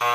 [0.00, 0.08] Boa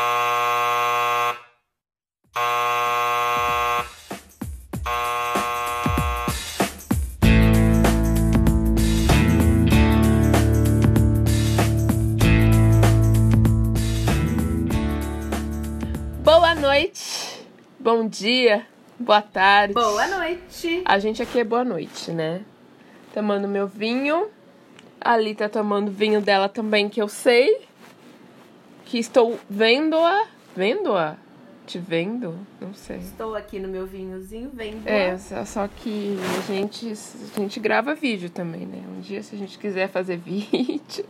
[16.56, 17.46] noite,
[17.80, 18.66] bom dia,
[19.00, 19.76] boa tarde.
[19.76, 20.82] Boa noite.
[20.84, 22.44] A gente aqui é boa noite, né?
[23.14, 24.32] Tomando meu vinho.
[25.00, 27.68] A Ali tá tomando vinho dela também, que eu sei.
[28.86, 30.28] Que estou vendo-a.
[30.56, 31.18] Vendo-a?
[31.66, 32.38] Te vendo?
[32.62, 32.98] Não sei.
[32.98, 34.88] Estou aqui no meu vinhozinho vendo.
[34.88, 36.94] É, só só que a gente,
[37.36, 38.84] a gente grava vídeo também, né?
[38.96, 41.08] Um dia, se a gente quiser fazer vídeos.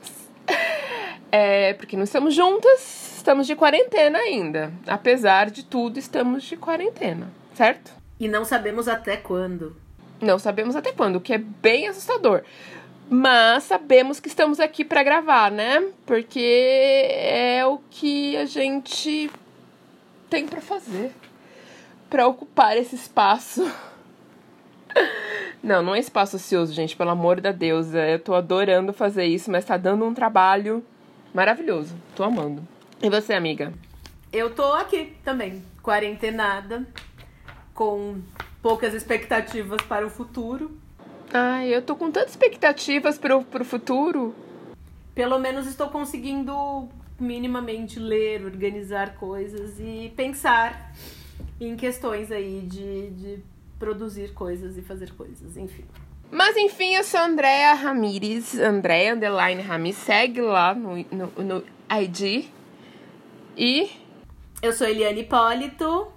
[1.29, 4.71] É, porque não estamos juntas, estamos de quarentena ainda.
[4.87, 7.91] Apesar de tudo, estamos de quarentena, certo?
[8.17, 9.75] E não sabemos até quando.
[10.21, 12.43] Não sabemos até quando, o que é bem assustador.
[13.09, 15.91] Mas sabemos que estamos aqui para gravar, né?
[16.05, 19.29] Porque é o que a gente
[20.29, 21.11] tem para fazer.
[22.09, 23.69] Para ocupar esse espaço.
[25.61, 27.99] Não, não é espaço ocioso, gente, pelo amor da deusa.
[28.07, 30.85] Eu tô adorando fazer isso, mas tá dando um trabalho
[31.33, 31.95] maravilhoso.
[32.15, 32.61] Tô amando.
[33.01, 33.73] E você, amiga?
[34.31, 36.85] Eu tô aqui também, quarentenada,
[37.73, 38.21] com
[38.61, 40.77] poucas expectativas para o futuro.
[41.33, 44.33] Ai, eu tô com tantas expectativas pro, pro futuro.
[45.13, 46.87] Pelo menos estou conseguindo
[47.19, 50.93] minimamente ler, organizar coisas e pensar
[51.59, 53.39] em questões aí de, de
[53.79, 55.85] produzir coisas e fazer coisas, enfim.
[56.31, 61.63] Mas enfim, eu sou Andréa Ramires, Andréa Underline Ramis, segue lá no, no, no
[62.01, 62.45] ID.
[63.57, 63.89] E
[64.61, 66.07] Eu sou Eliane Hipólito.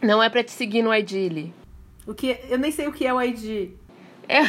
[0.00, 1.54] não é pra te seguir no ID, Li.
[2.06, 3.72] O que eu nem sei o que é o ID.
[4.30, 4.42] É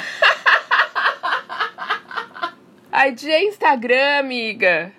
[3.47, 4.93] Instagram, amiga.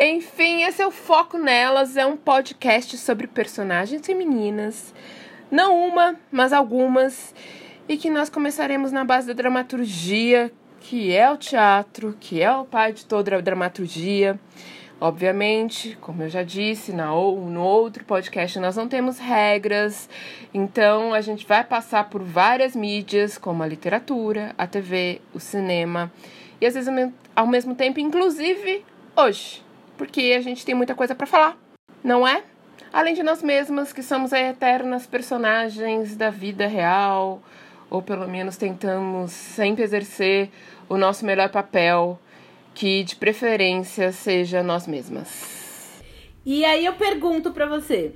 [0.00, 4.94] Enfim, esse é o Foco Nelas, é um podcast sobre personagens femininas.
[5.50, 7.34] Não uma, mas algumas.
[7.86, 10.50] E que nós começaremos na base da dramaturgia,
[10.80, 14.40] que é o teatro, que é o pai de toda a dramaturgia.
[15.02, 20.08] Obviamente, como eu já disse na, no outro podcast, nós não temos regras,
[20.54, 26.12] então a gente vai passar por várias mídias, como a literatura, a TV, o cinema,
[26.60, 26.88] e às vezes
[27.34, 28.84] ao mesmo tempo, inclusive
[29.16, 29.60] hoje,
[29.98, 31.58] porque a gente tem muita coisa para falar,
[32.04, 32.44] não é?
[32.92, 37.42] Além de nós mesmas, que somos eternas personagens da vida real,
[37.90, 40.48] ou pelo menos tentamos sempre exercer
[40.88, 42.20] o nosso melhor papel,
[42.74, 46.02] que de preferência seja nós mesmas.
[46.44, 48.14] E aí eu pergunto pra você: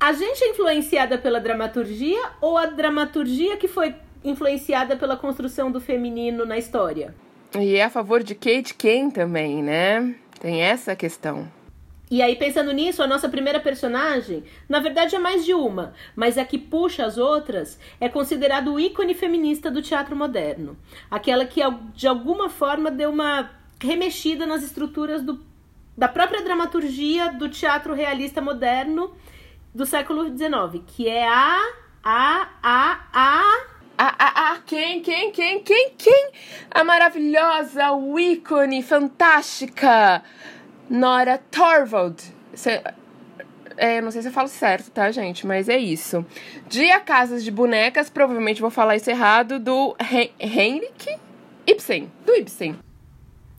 [0.00, 5.80] a gente é influenciada pela dramaturgia ou a dramaturgia que foi influenciada pela construção do
[5.80, 7.14] feminino na história?
[7.58, 10.14] E é a favor de e de quem também, né?
[10.40, 11.48] Tem essa questão.
[12.12, 16.36] E aí, pensando nisso, a nossa primeira personagem, na verdade é mais de uma, mas
[16.36, 20.76] a que puxa as outras é considerado o ícone feminista do teatro moderno.
[21.10, 21.62] Aquela que,
[21.94, 23.50] de alguma forma, deu uma
[23.80, 25.42] remexida nas estruturas do,
[25.96, 29.16] da própria dramaturgia do teatro realista moderno
[29.74, 31.66] do século XIX, que é a.
[32.04, 32.48] a.
[32.62, 33.00] a.
[33.10, 33.72] a.
[33.96, 36.30] Ah, ah, ah, quem, quem, quem, quem, quem?
[36.70, 40.22] A maravilhosa, o ícone, fantástica
[40.92, 42.22] Nora Torvald.
[42.52, 42.82] Cê-
[43.78, 45.46] é, eu não sei se eu falo certo, tá, gente?
[45.46, 46.24] Mas é isso.
[46.68, 51.16] De A Casas de Bonecas, provavelmente vou falar isso errado, do Hen Henrik
[51.66, 52.12] Ibsen.
[52.26, 52.76] Do Ibsen.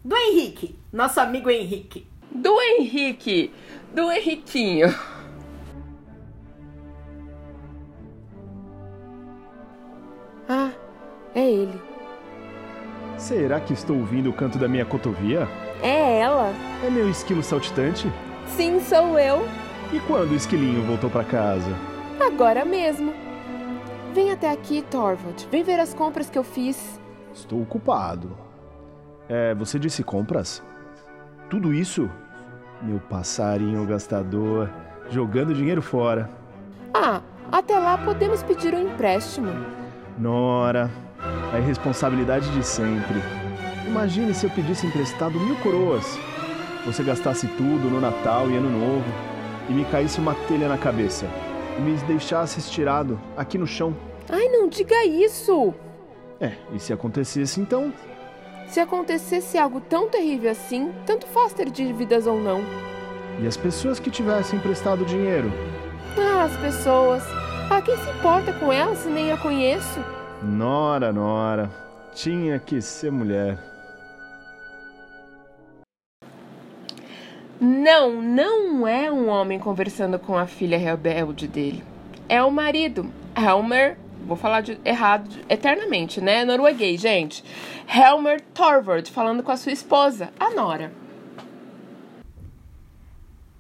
[0.06, 2.06] do Henrique, nosso amigo Henrique.
[2.32, 3.52] Do Henrique.
[3.94, 4.94] Do Henriquinho.
[10.48, 10.72] Ah,
[11.34, 11.82] é ele.
[13.18, 15.48] Será que estou ouvindo o canto da minha cotovia?
[15.84, 16.54] É ela.
[16.82, 18.10] É meu esquilo saltitante?
[18.48, 19.46] Sim, sou eu.
[19.92, 21.70] E quando o esquilinho voltou para casa?
[22.20, 23.14] Agora mesmo.
[24.14, 25.46] Vem até aqui, Torvald.
[25.52, 27.00] Vem ver as compras que eu fiz.
[27.34, 28.38] Estou ocupado.
[29.28, 30.64] É, você disse compras?
[31.50, 32.10] Tudo isso?
[32.82, 34.70] Meu passarinho gastador,
[35.10, 36.30] jogando dinheiro fora.
[36.94, 37.22] Ah,
[37.52, 39.52] até lá podemos pedir um empréstimo.
[40.18, 40.90] Nora,
[41.52, 43.43] a irresponsabilidade de sempre.
[43.94, 46.18] Imagine se eu pedisse emprestado mil coroas.
[46.84, 49.06] Você gastasse tudo no Natal e Ano Novo
[49.70, 51.28] e me caísse uma telha na cabeça
[51.78, 53.96] e me deixasse estirado aqui no chão.
[54.28, 55.76] Ai, não diga isso!
[56.42, 57.94] É, e se acontecesse então?
[58.66, 62.64] Se acontecesse algo tão terrível assim, tanto faz ter dívidas ou não.
[63.40, 65.54] E as pessoas que tivessem emprestado dinheiro?
[66.18, 67.22] Ah, as pessoas.
[67.70, 70.00] Ah, quem se importa com elas se nem a conheço?
[70.42, 71.70] Nora, Nora,
[72.16, 73.73] tinha que ser mulher.
[77.64, 81.82] Não, não é um homem conversando com a filha rebelde dele.
[82.28, 83.98] É o marido, Helmer.
[84.28, 86.44] Vou falar de, errado eternamente, né?
[86.44, 87.42] Norueguês, gente.
[87.88, 90.92] Helmer Thorvald falando com a sua esposa, a Nora.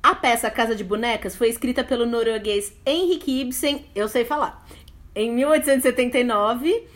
[0.03, 4.67] A peça Casa de Bonecas foi escrita pelo norueguês Henrik Ibsen, eu sei falar,
[5.15, 6.87] em 1879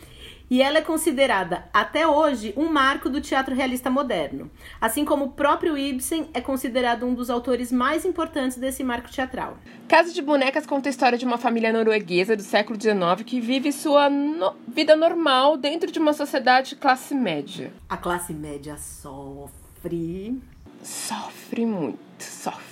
[0.49, 4.49] e ela é considerada, até hoje, um marco do teatro realista moderno.
[4.79, 9.57] Assim como o próprio Ibsen é considerado um dos autores mais importantes desse marco teatral.
[9.87, 13.71] Casa de Bonecas conta a história de uma família norueguesa do século XIX que vive
[13.71, 17.73] sua no vida normal dentro de uma sociedade classe média.
[17.89, 20.41] A classe média sofre.
[20.81, 22.67] Sofre muito, sofre.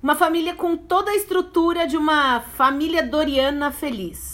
[0.00, 4.31] Uma família com toda a estrutura de uma família doriana feliz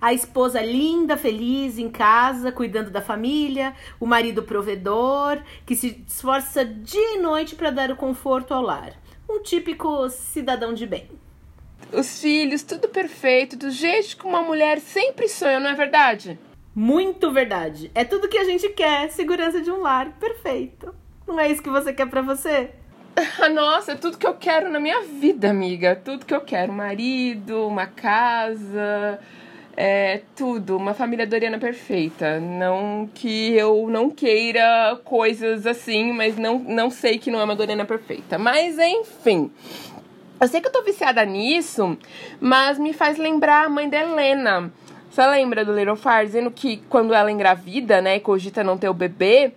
[0.00, 6.64] a esposa linda, feliz em casa, cuidando da família, o marido provedor, que se esforça
[6.64, 8.94] dia e noite para dar o conforto ao lar.
[9.28, 11.08] Um típico cidadão de bem.
[11.92, 16.38] Os filhos, tudo perfeito, do jeito que uma mulher sempre sonha, não é verdade?
[16.74, 17.90] Muito verdade.
[17.94, 20.94] É tudo que a gente quer, segurança de um lar perfeito.
[21.26, 22.70] Não é isso que você quer para você?
[23.52, 25.96] Nossa, é tudo que eu quero na minha vida, amiga.
[25.96, 26.72] Tudo que eu quero.
[26.72, 29.18] Um marido, uma casa,
[29.76, 32.40] é tudo, uma família Doriana perfeita.
[32.40, 37.56] Não que eu não queira coisas assim, mas não, não sei que não é uma
[37.56, 38.38] Doriana perfeita.
[38.38, 39.50] Mas enfim.
[40.40, 41.98] Eu sei que eu tô viciada nisso,
[42.40, 44.72] mas me faz lembrar a mãe da Helena.
[45.10, 48.88] Você lembra do Little Fire dizendo que quando ela engravida, né, e cogita não ter
[48.88, 49.52] o bebê,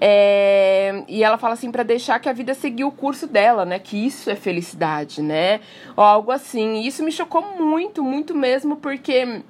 [0.00, 3.78] é, e ela fala assim para deixar que a vida seguir o curso dela, né?
[3.78, 5.60] Que isso é felicidade, né?
[5.96, 6.82] Ou algo assim.
[6.82, 9.42] E isso me chocou muito, muito mesmo, porque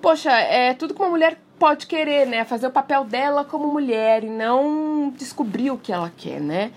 [0.00, 2.44] poxa, é tudo que uma mulher pode querer, né?
[2.44, 6.72] Fazer o papel dela como mulher e não descobrir o que ela quer, né?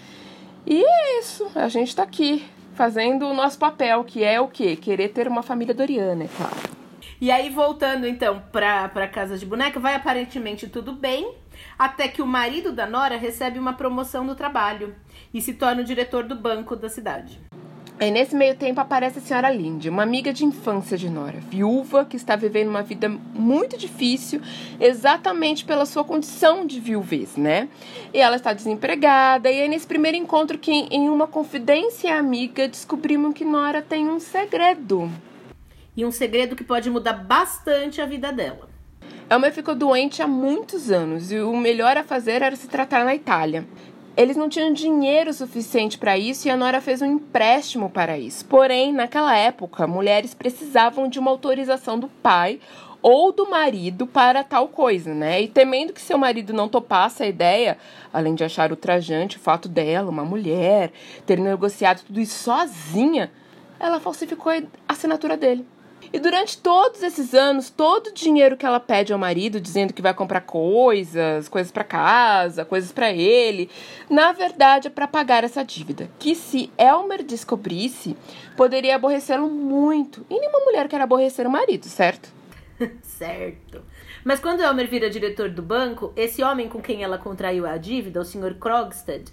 [0.65, 4.75] E é isso, a gente tá aqui fazendo o nosso papel, que é o quê?
[4.75, 6.73] Querer ter uma família Doriana, é claro.
[7.19, 11.33] E aí, voltando então pra, pra Casa de Boneca, vai aparentemente tudo bem,
[11.77, 14.95] até que o marido da Nora recebe uma promoção no trabalho
[15.33, 17.39] e se torna o diretor do banco da cidade.
[18.01, 22.03] E nesse meio tempo aparece a senhora Lindy, uma amiga de infância de Nora, viúva
[22.03, 24.41] que está vivendo uma vida muito difícil,
[24.79, 27.69] exatamente pela sua condição de viuvez, né?
[28.13, 33.33] E ela está desempregada, e é nesse primeiro encontro que, em uma confidência amiga, descobrimos
[33.33, 35.09] que Nora tem um segredo.
[35.95, 38.67] E um segredo que pode mudar bastante a vida dela.
[39.29, 43.15] Elmer ficou doente há muitos anos e o melhor a fazer era se tratar na
[43.15, 43.65] Itália.
[44.15, 48.45] Eles não tinham dinheiro suficiente para isso e a Nora fez um empréstimo para isso.
[48.45, 52.59] Porém, naquela época, mulheres precisavam de uma autorização do pai
[53.01, 55.41] ou do marido para tal coisa, né?
[55.41, 57.75] E temendo que seu marido não topasse a ideia,
[58.13, 60.91] além de achar ultrajante o fato dela, uma mulher,
[61.25, 63.31] ter negociado tudo isso sozinha,
[63.79, 65.65] ela falsificou a assinatura dele.
[66.13, 70.01] E durante todos esses anos, todo o dinheiro que ela pede ao marido, dizendo que
[70.01, 73.67] vai comprar coisas, coisas para casa, coisas para ele,
[74.07, 76.07] na verdade é para pagar essa dívida.
[76.19, 78.15] Que se Elmer descobrisse,
[78.55, 80.23] poderia aborrecê-lo muito.
[80.29, 82.29] E nenhuma mulher quer aborrecer o marido, certo?
[83.01, 83.81] certo.
[84.23, 88.21] Mas quando Elmer vira diretor do banco, esse homem com quem ela contraiu a dívida,
[88.21, 88.53] o Sr.
[88.59, 89.23] Krogstad,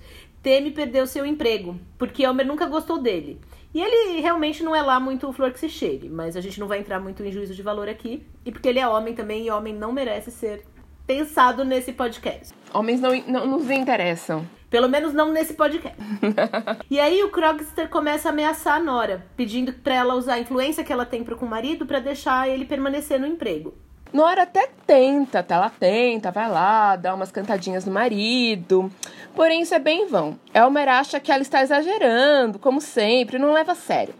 [0.42, 3.38] teme perder o seu emprego, porque Elmer nunca gostou dele.
[3.72, 6.66] E ele realmente não é lá muito flor que se cheire, mas a gente não
[6.66, 8.26] vai entrar muito em juízo de valor aqui.
[8.44, 10.64] E porque ele é homem também, e homem não merece ser
[11.06, 12.54] pensado nesse podcast.
[12.72, 14.46] Homens não, não nos interessam.
[14.68, 15.98] Pelo menos não nesse podcast.
[16.88, 20.84] e aí o Krogster começa a ameaçar a Nora, pedindo para ela usar a influência
[20.84, 23.74] que ela tem pro com o marido para deixar ele permanecer no emprego.
[24.12, 25.54] Nora até tenta, tá?
[25.54, 28.90] Ela tenta, vai lá, dá umas cantadinhas no marido.
[29.34, 30.38] Porém, isso é bem vão.
[30.52, 34.14] Elmer acha que ela está exagerando, como sempre, não leva a sério.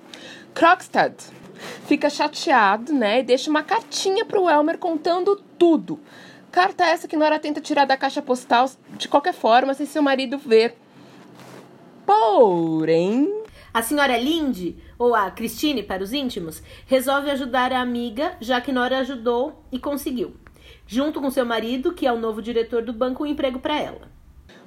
[0.55, 1.15] Krogstad
[1.87, 3.21] fica chateado, né?
[3.21, 6.01] E deixa uma cartinha pro Elmer contando tudo.
[6.51, 10.37] Carta essa que Nora tenta tirar da caixa postal de qualquer forma, sem seu marido
[10.39, 10.77] ver.
[12.05, 13.45] Porém.
[13.73, 18.73] A senhora Lindy ou a Christine para os íntimos, resolve ajudar a amiga, já que
[18.73, 20.35] Nora ajudou e conseguiu.
[20.87, 24.11] Junto com seu marido, que é o novo diretor do banco, um emprego para ela.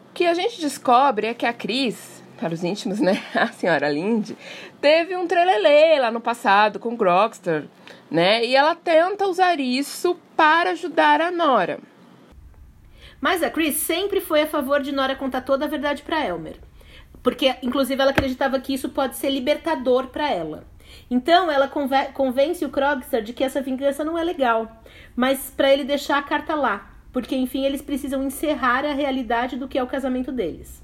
[0.10, 3.90] O que a gente descobre é que a Cris, para os íntimos, né, a senhora
[3.90, 4.38] Lindy,
[4.80, 7.66] teve um trelelê lá no passado com o Grokster,
[8.10, 11.80] né, e ela tenta usar isso para ajudar a Nora.
[13.20, 16.58] Mas a Chris sempre foi a favor de Nora contar toda a verdade para Elmer.
[17.24, 20.65] Porque, inclusive, ela acreditava que isso pode ser libertador para ela.
[21.10, 24.84] Então, ela convence o Krogster de que essa vingança não é legal,
[25.15, 29.68] mas para ele deixar a carta lá, porque, enfim, eles precisam encerrar a realidade do
[29.68, 30.84] que é o casamento deles.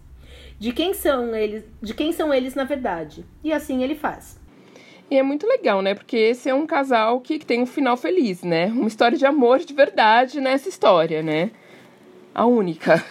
[0.60, 3.25] de quem são eles, de quem são eles na verdade.
[3.43, 4.38] E assim ele faz.
[5.10, 5.96] E é muito legal, né?
[5.96, 8.67] Porque esse é um casal que, que tem um final feliz, né?
[8.67, 11.50] Uma história de amor de verdade nessa história, né?
[12.36, 13.03] A única.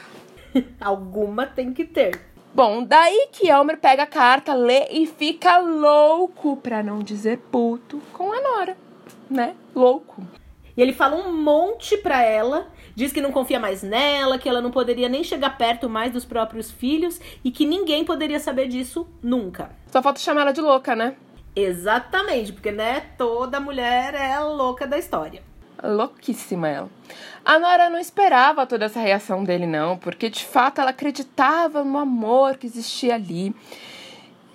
[0.80, 2.27] Alguma tem que ter.
[2.58, 8.02] Bom, daí que Elmer pega a carta, lê e fica louco, pra não dizer puto,
[8.12, 8.76] com a Nora,
[9.30, 9.54] né?
[9.72, 10.26] Louco.
[10.76, 14.60] E ele fala um monte pra ela, diz que não confia mais nela, que ela
[14.60, 19.06] não poderia nem chegar perto mais dos próprios filhos e que ninguém poderia saber disso
[19.22, 19.70] nunca.
[19.86, 21.14] Só falta chamar ela de louca, né?
[21.54, 25.44] Exatamente, porque né, toda mulher é louca da história.
[25.82, 26.90] Louquíssima ela.
[27.44, 31.98] A Nora não esperava toda essa reação dele, não, porque de fato ela acreditava no
[31.98, 33.54] amor que existia ali.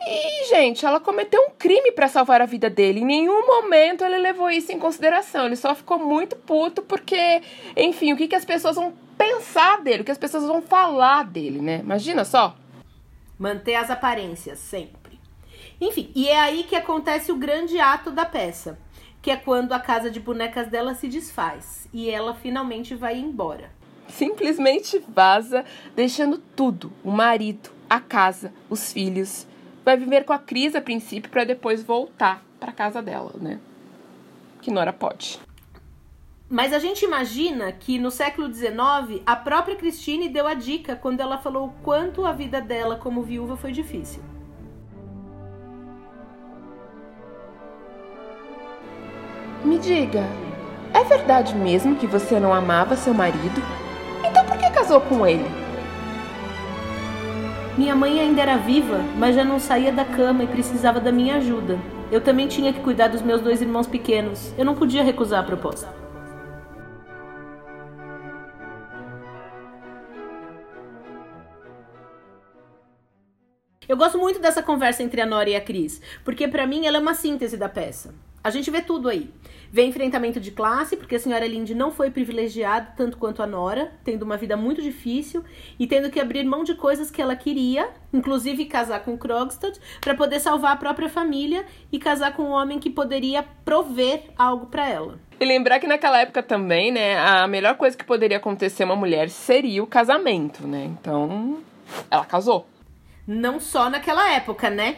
[0.06, 3.00] E, gente, ela cometeu um crime para salvar a vida dele.
[3.00, 5.46] Em nenhum momento ele levou isso em consideração.
[5.46, 7.42] Ele só ficou muito puto porque,
[7.76, 11.24] enfim, o que, que as pessoas vão pensar dele, o que as pessoas vão falar
[11.24, 11.80] dele, né?
[11.80, 12.56] Imagina só.
[13.40, 15.20] Manter as aparências, sempre.
[15.80, 18.78] Enfim, e é aí que acontece o grande ato da peça,
[19.24, 23.72] que é quando a casa de bonecas dela se desfaz e ela finalmente vai embora.
[24.10, 25.64] Simplesmente vaza,
[25.96, 29.48] deixando tudo: o marido, a casa, os filhos
[29.84, 33.60] vai viver com a Cris a princípio para depois voltar para casa dela, né?
[34.62, 35.40] Que Nora pode.
[36.50, 41.22] Mas a gente imagina que no século XIX a própria Christine deu a dica quando
[41.22, 44.22] ela falou o quanto a vida dela como viúva foi difícil.
[49.64, 50.28] Me diga,
[50.94, 53.62] é verdade mesmo que você não amava seu marido?
[54.24, 55.46] Então por que casou com ele?
[57.78, 61.38] Minha mãe ainda era viva, mas já não saía da cama e precisava da minha
[61.38, 61.80] ajuda.
[62.12, 64.54] Eu também tinha que cuidar dos meus dois irmãos pequenos.
[64.58, 65.88] Eu não podia recusar a proposta.
[73.88, 76.98] Eu gosto muito dessa conversa entre a Nora e a Cris, porque para mim ela
[76.98, 78.14] é uma síntese da peça.
[78.44, 79.32] A gente vê tudo aí.
[79.74, 83.92] Vê enfrentamento de classe, porque a senhora Linde não foi privilegiada tanto quanto a Nora,
[84.04, 85.44] tendo uma vida muito difícil
[85.80, 90.14] e tendo que abrir mão de coisas que ela queria, inclusive casar com Krogstad, para
[90.14, 94.88] poder salvar a própria família e casar com um homem que poderia prover algo para
[94.88, 95.18] ela.
[95.40, 98.96] E lembrar que naquela época também, né, a melhor coisa que poderia acontecer a uma
[98.96, 100.84] mulher seria o casamento, né?
[100.84, 101.64] Então,
[102.12, 102.68] ela casou.
[103.26, 104.98] Não só naquela época, né?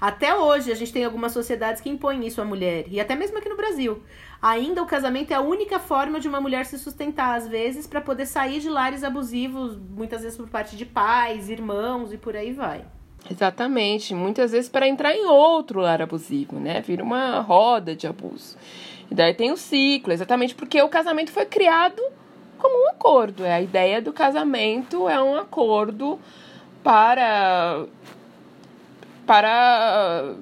[0.00, 3.36] Até hoje a gente tem algumas sociedades que impõem isso à mulher, e até mesmo
[3.36, 4.02] aqui no Brasil.
[4.40, 8.00] Ainda o casamento é a única forma de uma mulher se sustentar, às vezes, para
[8.00, 12.52] poder sair de lares abusivos, muitas vezes por parte de pais, irmãos e por aí
[12.52, 12.82] vai.
[13.30, 16.80] Exatamente, muitas vezes para entrar em outro lar abusivo, né?
[16.80, 18.56] Vira uma roda de abuso.
[19.10, 22.00] E daí tem o ciclo, exatamente porque o casamento foi criado
[22.56, 23.44] como um acordo.
[23.44, 26.18] É a ideia do casamento é um acordo
[26.82, 27.84] para
[29.30, 30.34] para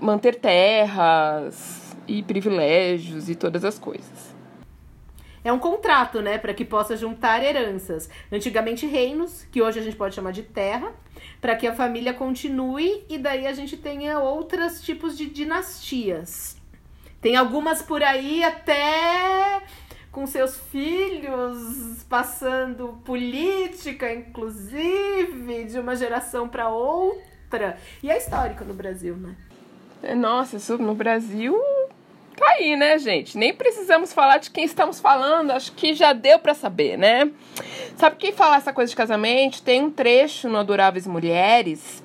[0.00, 4.34] manter terras e privilégios e todas as coisas.
[5.44, 8.08] É um contrato, né, para que possa juntar heranças.
[8.32, 10.90] Antigamente reinos, que hoje a gente pode chamar de terra,
[11.38, 16.56] para que a família continue e daí a gente tenha outros tipos de dinastias.
[17.20, 19.60] Tem algumas por aí até
[20.10, 27.76] com seus filhos passando política, inclusive, de uma geração para outra outra.
[28.02, 29.34] E é histórico no Brasil, né?
[30.02, 31.58] É, nossa, isso no Brasil
[32.36, 33.38] tá aí, né, gente?
[33.38, 37.30] Nem precisamos falar de quem estamos falando, acho que já deu para saber, né?
[37.96, 39.62] Sabe quem fala essa coisa de casamento?
[39.62, 42.02] Tem um trecho no Adoráveis Mulheres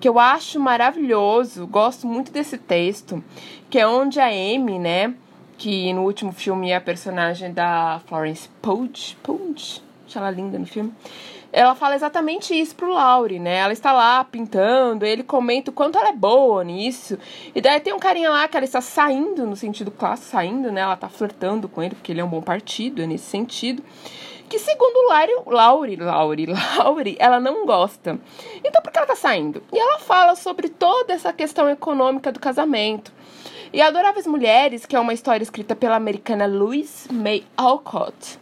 [0.00, 3.22] que eu acho maravilhoso, gosto muito desse texto,
[3.68, 5.12] que é onde a Amy, né,
[5.56, 9.82] que no último filme é a personagem da Florence Pugh, Pugh, acho
[10.16, 10.94] ela linda no filme,
[11.52, 13.56] ela fala exatamente isso pro Laure, né?
[13.56, 17.18] Ela está lá pintando, ele comenta o quanto ela é boa nisso.
[17.54, 20.82] E daí tem um carinha lá que ela está saindo, no sentido clássico, saindo, né?
[20.82, 23.82] Ela tá flertando com ele, porque ele é um bom partido, é nesse sentido.
[24.48, 26.46] Que segundo Laure, Laure, Laure,
[26.78, 28.18] Laure, ela não gosta.
[28.64, 29.62] Então por que ela tá saindo?
[29.72, 33.12] E ela fala sobre toda essa questão econômica do casamento.
[33.70, 38.38] E Adoráveis Mulheres, que é uma história escrita pela americana Louise May Alcott,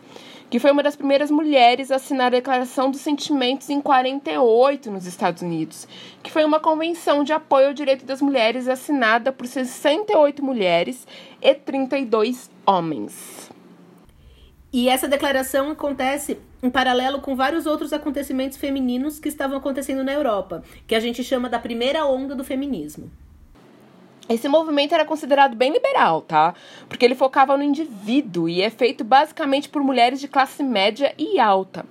[0.48, 5.06] que foi uma das primeiras mulheres a assinar a Declaração dos Sentimentos em 48 nos
[5.06, 5.88] Estados Unidos,
[6.22, 11.06] que foi uma convenção de apoio ao direito das mulheres assinada por 68 mulheres
[11.42, 13.50] e 32 homens.
[14.72, 20.12] E essa declaração acontece em paralelo com vários outros acontecimentos femininos que estavam acontecendo na
[20.12, 23.10] Europa, que a gente chama da primeira onda do feminismo.
[24.28, 26.54] Esse movimento era considerado bem liberal, tá?
[26.88, 31.38] Porque ele focava no indivíduo e é feito basicamente por mulheres de classe média e
[31.38, 31.87] alta.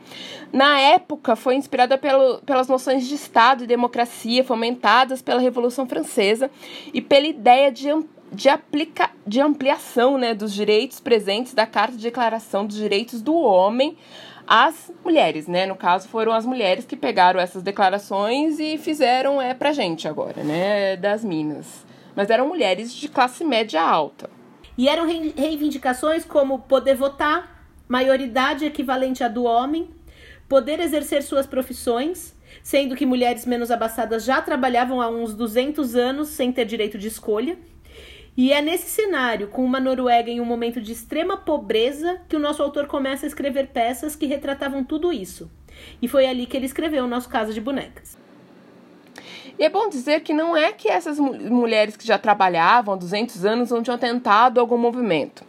[0.52, 6.52] Na época, foi inspirada pelo, pelas noções de Estado e democracia fomentadas pela Revolução Francesa
[6.94, 7.88] e pela ideia de,
[8.32, 13.36] de, aplica, de ampliação né, dos direitos presentes da Carta de Declaração dos Direitos do
[13.36, 13.98] Homem
[14.46, 15.66] às mulheres, né?
[15.66, 20.44] No caso, foram as mulheres que pegaram essas declarações e fizeram é pra gente agora,
[20.44, 20.96] né?
[20.98, 21.85] Das minas
[22.16, 24.30] mas eram mulheres de classe média alta.
[24.78, 29.90] E eram reivindicações como poder votar, maioridade equivalente à do homem,
[30.48, 36.30] poder exercer suas profissões, sendo que mulheres menos abastadas já trabalhavam há uns 200 anos
[36.30, 37.58] sem ter direito de escolha.
[38.38, 42.40] E é nesse cenário, com uma Noruega em um momento de extrema pobreza, que o
[42.40, 45.50] nosso autor começa a escrever peças que retratavam tudo isso.
[46.02, 48.25] E foi ali que ele escreveu o nosso Casa de Bonecas.
[49.58, 53.46] E é bom dizer que não é que essas mulheres que já trabalhavam há 200
[53.46, 55.44] anos não tinham tentado algum movimento.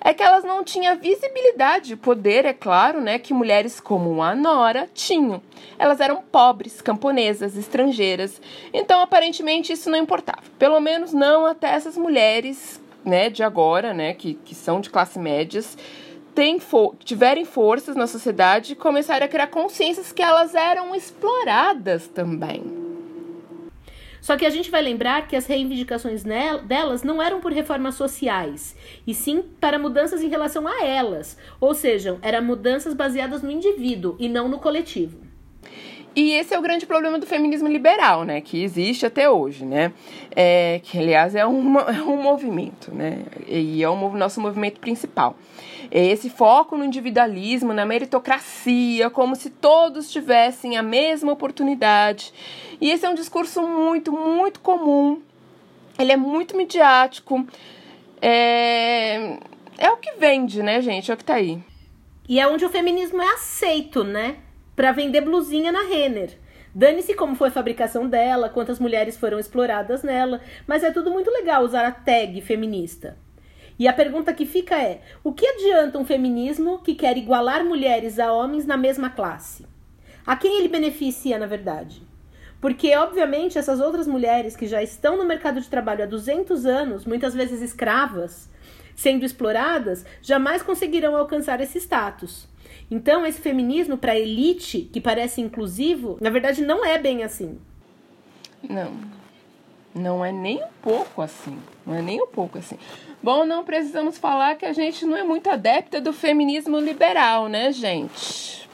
[0.00, 4.88] É que elas não tinham visibilidade poder, é claro, né, que mulheres como a Nora
[4.94, 5.42] tinham.
[5.78, 8.40] Elas eram pobres, camponesas, estrangeiras.
[8.72, 10.42] Então, aparentemente, isso não importava.
[10.58, 15.18] Pelo menos não até essas mulheres, né, de agora, né, que, que são de classe
[15.18, 15.76] médias,
[17.04, 22.89] tiverem forças na sociedade e começarem a criar consciências que elas eram exploradas também.
[24.20, 26.22] Só que a gente vai lembrar que as reivindicações
[26.66, 31.74] delas não eram por reformas sociais, e sim para mudanças em relação a elas, ou
[31.74, 35.30] seja, eram mudanças baseadas no indivíduo e não no coletivo.
[36.14, 38.40] E esse é o grande problema do feminismo liberal, né?
[38.40, 39.92] Que existe até hoje, né?
[40.34, 43.22] É, que, aliás, é um, é um movimento, né?
[43.46, 45.36] E é o nosso movimento principal.
[45.90, 52.32] É esse foco no individualismo, na meritocracia, como se todos tivessem a mesma oportunidade.
[52.80, 55.20] E esse é um discurso muito, muito comum.
[55.98, 57.46] Ele é muito midiático.
[58.22, 59.38] É,
[59.76, 61.10] é o que vende, né, gente?
[61.10, 61.58] É o que tá aí.
[62.28, 64.36] E é onde o feminismo é aceito, né?
[64.80, 66.38] para vender blusinha na Renner.
[66.74, 71.30] Dane-se como foi a fabricação dela, quantas mulheres foram exploradas nela, mas é tudo muito
[71.30, 73.18] legal usar a tag feminista.
[73.80, 78.18] E a pergunta que fica é: o que adianta um feminismo que quer igualar mulheres
[78.18, 79.64] a homens na mesma classe?
[80.26, 82.02] A quem ele beneficia, na verdade?
[82.60, 87.06] Porque, obviamente, essas outras mulheres que já estão no mercado de trabalho há 200 anos,
[87.06, 88.50] muitas vezes escravas,
[88.94, 92.46] sendo exploradas, jamais conseguirão alcançar esse status.
[92.90, 97.58] Então, esse feminismo para elite, que parece inclusivo, na verdade não é bem assim.
[98.62, 99.19] Não.
[99.94, 101.58] Não é nem um pouco assim.
[101.84, 102.78] Não é nem um pouco assim.
[103.22, 107.72] Bom, não precisamos falar que a gente não é muito adepta do feminismo liberal, né,
[107.72, 108.68] gente?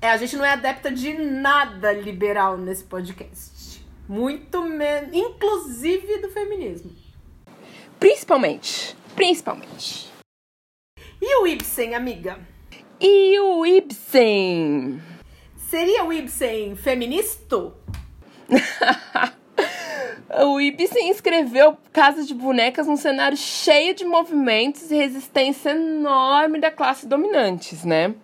[0.00, 3.84] É, a gente não é adepta de nada liberal nesse podcast.
[4.08, 5.10] Muito menos.
[5.12, 6.90] Inclusive do feminismo.
[8.00, 8.96] Principalmente.
[9.14, 10.08] Principalmente.
[11.20, 12.38] E o Ibsen, amiga?
[13.00, 15.02] E o Ibsen?
[15.56, 17.72] Seria o Ibsen feminista?
[20.44, 26.70] o Ibsen escreveu Casa de Bonecas num cenário cheio de movimentos e resistência enorme da
[26.70, 28.14] classe dominantes, né?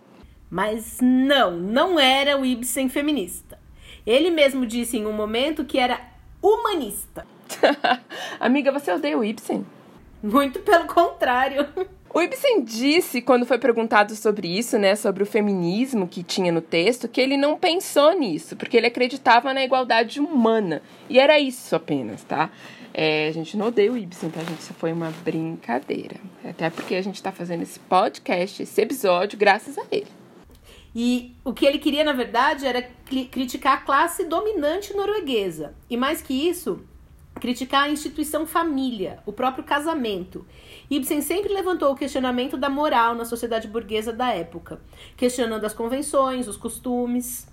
[0.50, 3.58] Mas não, não era o Ibsen feminista.
[4.06, 6.00] Ele mesmo disse em um momento que era
[6.40, 7.26] humanista.
[8.38, 9.66] Amiga, você odeia o Ibsen?
[10.22, 11.66] Muito pelo contrário.
[12.14, 16.61] O Ibsen disse, quando foi perguntado sobre isso, né, sobre o feminismo que tinha no
[16.61, 20.81] texto, que ele não pensou nisso, porque ele acreditava na igualdade humana.
[21.11, 22.53] E era isso apenas, tá?
[22.94, 24.61] É, a gente não odeia o Ibsen, tá, gente?
[24.61, 26.14] Isso foi uma brincadeira.
[26.44, 30.07] Até porque a gente tá fazendo esse podcast, esse episódio, graças a ele.
[30.94, 32.88] E o que ele queria, na verdade, era
[33.33, 35.74] criticar a classe dominante norueguesa.
[35.90, 36.85] E mais que isso,
[37.40, 40.46] criticar a instituição família, o próprio casamento.
[40.90, 44.80] Ibsen sempre levantou o questionamento da moral na sociedade burguesa da época,
[45.16, 47.46] questionando as convenções, os costumes.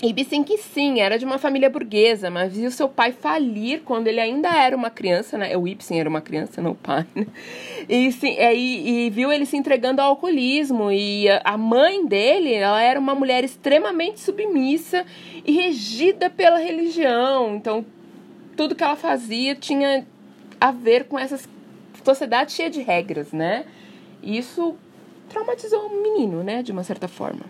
[0.00, 4.20] Ibsen que sim, era de uma família burguesa, mas viu seu pai falir quando ele
[4.20, 5.56] ainda era uma criança, né?
[5.56, 7.26] O Ibsen era uma criança, não o pai, né?
[7.88, 10.92] E, sim, é, e, e viu ele se entregando ao alcoolismo.
[10.92, 15.04] E a mãe dele, ela era uma mulher extremamente submissa
[15.44, 17.56] e regida pela religião.
[17.56, 17.84] Então,
[18.56, 20.06] tudo que ela fazia tinha
[20.60, 21.36] a ver com essa
[22.08, 23.66] sociedade cheia de regras, né?
[24.22, 24.76] E isso
[25.28, 27.44] traumatizou o menino, né, de uma certa forma.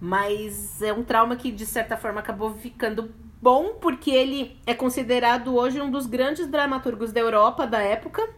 [0.00, 5.54] Mas é um trauma que, de certa forma, acabou ficando bom, porque ele é considerado
[5.54, 8.28] hoje um dos grandes dramaturgos da Europa da época.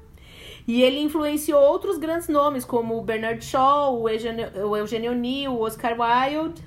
[0.67, 5.53] E ele influenciou outros grandes nomes, como o Bernard Shaw, o Eugênio, o Eugênio O'Neill,
[5.53, 6.62] o Oscar Wilde.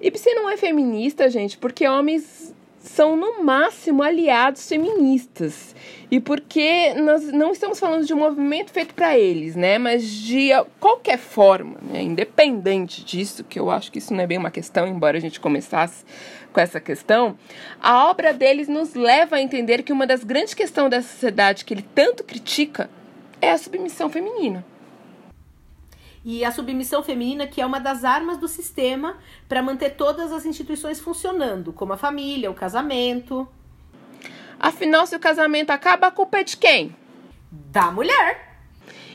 [0.00, 5.74] Ibsen não é feminista, gente, porque homens são no máximo aliados feministas.
[6.10, 9.78] E porque nós não estamos falando de um movimento feito para eles, né?
[9.78, 12.02] Mas de qualquer forma, né?
[12.02, 15.40] independente disso, que eu acho que isso não é bem uma questão, embora a gente
[15.40, 16.04] começasse
[16.52, 17.36] com essa questão,
[17.80, 21.72] a obra deles nos leva a entender que uma das grandes questões da sociedade que
[21.72, 22.90] ele tanto critica
[23.40, 24.64] é a submissão feminina.
[26.24, 29.16] E a submissão feminina, que é uma das armas do sistema
[29.48, 33.48] para manter todas as instituições funcionando, como a família, o casamento.
[34.58, 36.94] Afinal, se o casamento acaba, a culpa é de quem?
[37.50, 38.56] Da mulher.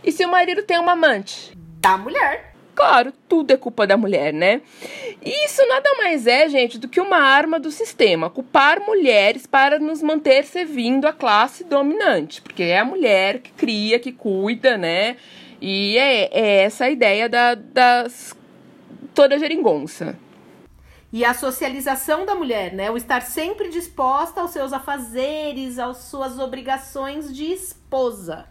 [0.03, 1.57] E se o marido tem uma amante?
[1.79, 2.53] Da mulher.
[2.77, 4.61] Claro, tudo é culpa da mulher, né?
[5.25, 9.79] E isso nada mais é, gente, do que uma arma do sistema, culpar mulheres para
[9.79, 15.17] nos manter servindo a classe dominante, porque é a mulher que cria, que cuida, né?
[15.61, 18.35] E é, é essa a ideia da, das
[19.13, 20.17] toda a geringonça.
[21.11, 22.91] E a socialização da mulher, né?
[22.91, 28.45] O estar sempre disposta aos seus afazeres, às suas obrigações de esposa.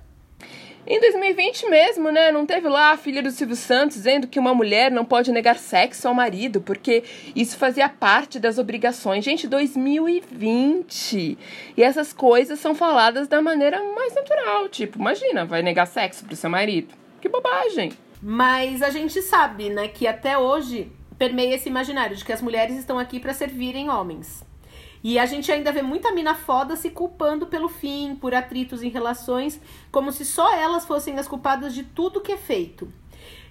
[0.89, 2.31] Em 2020 mesmo, né?
[2.31, 5.59] Não teve lá a filha do Silvio Santos dizendo que uma mulher não pode negar
[5.59, 7.03] sexo ao marido, porque
[7.35, 9.25] isso fazia parte das obrigações.
[9.25, 11.37] Gente, 2020.
[11.77, 14.69] E essas coisas são faladas da maneira mais natural.
[14.69, 16.95] Tipo, imagina, vai negar sexo pro seu marido.
[17.21, 17.93] Que bobagem.
[18.23, 22.77] Mas a gente sabe, né, que até hoje permeia esse imaginário de que as mulheres
[22.77, 24.46] estão aqui para servirem homens.
[25.09, 28.89] E a gente ainda vê muita mina foda se culpando pelo fim, por atritos em
[28.89, 29.61] relações,
[29.93, 32.93] como se só elas fossem as culpadas de tudo que é feito.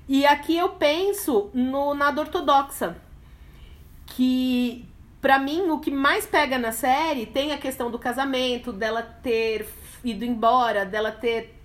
[0.06, 2.98] E aqui eu penso no nada ortodoxa,
[4.06, 4.86] que
[5.22, 9.66] para mim o que mais pega na série tem a questão do casamento, dela ter
[10.04, 11.62] ido embora, dela ter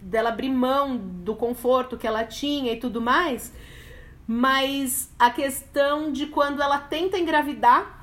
[0.00, 3.52] dela abrir mão do conforto que ela tinha e tudo mais,
[4.24, 8.01] mas a questão de quando ela tenta engravidar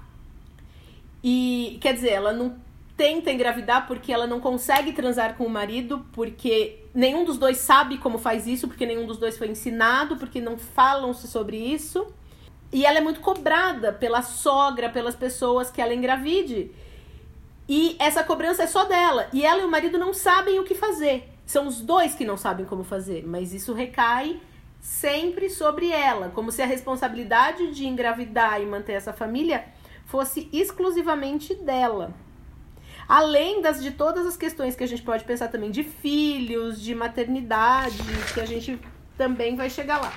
[1.23, 2.55] e quer dizer, ela não
[2.95, 7.97] tenta engravidar porque ela não consegue transar com o marido, porque nenhum dos dois sabe
[7.97, 12.07] como faz isso, porque nenhum dos dois foi ensinado, porque não falam-se sobre isso.
[12.71, 16.71] E ela é muito cobrada pela sogra, pelas pessoas que ela engravide.
[17.67, 19.27] E essa cobrança é só dela.
[19.31, 21.29] E ela e o marido não sabem o que fazer.
[21.45, 24.39] São os dois que não sabem como fazer, mas isso recai
[24.81, 29.65] sempre sobre ela, como se a responsabilidade de engravidar e manter essa família
[30.09, 32.13] fosse exclusivamente dela.
[33.07, 36.93] Além das de todas as questões que a gente pode pensar também de filhos, de
[36.93, 37.97] maternidade,
[38.33, 38.79] que a gente
[39.17, 40.13] também vai chegar lá.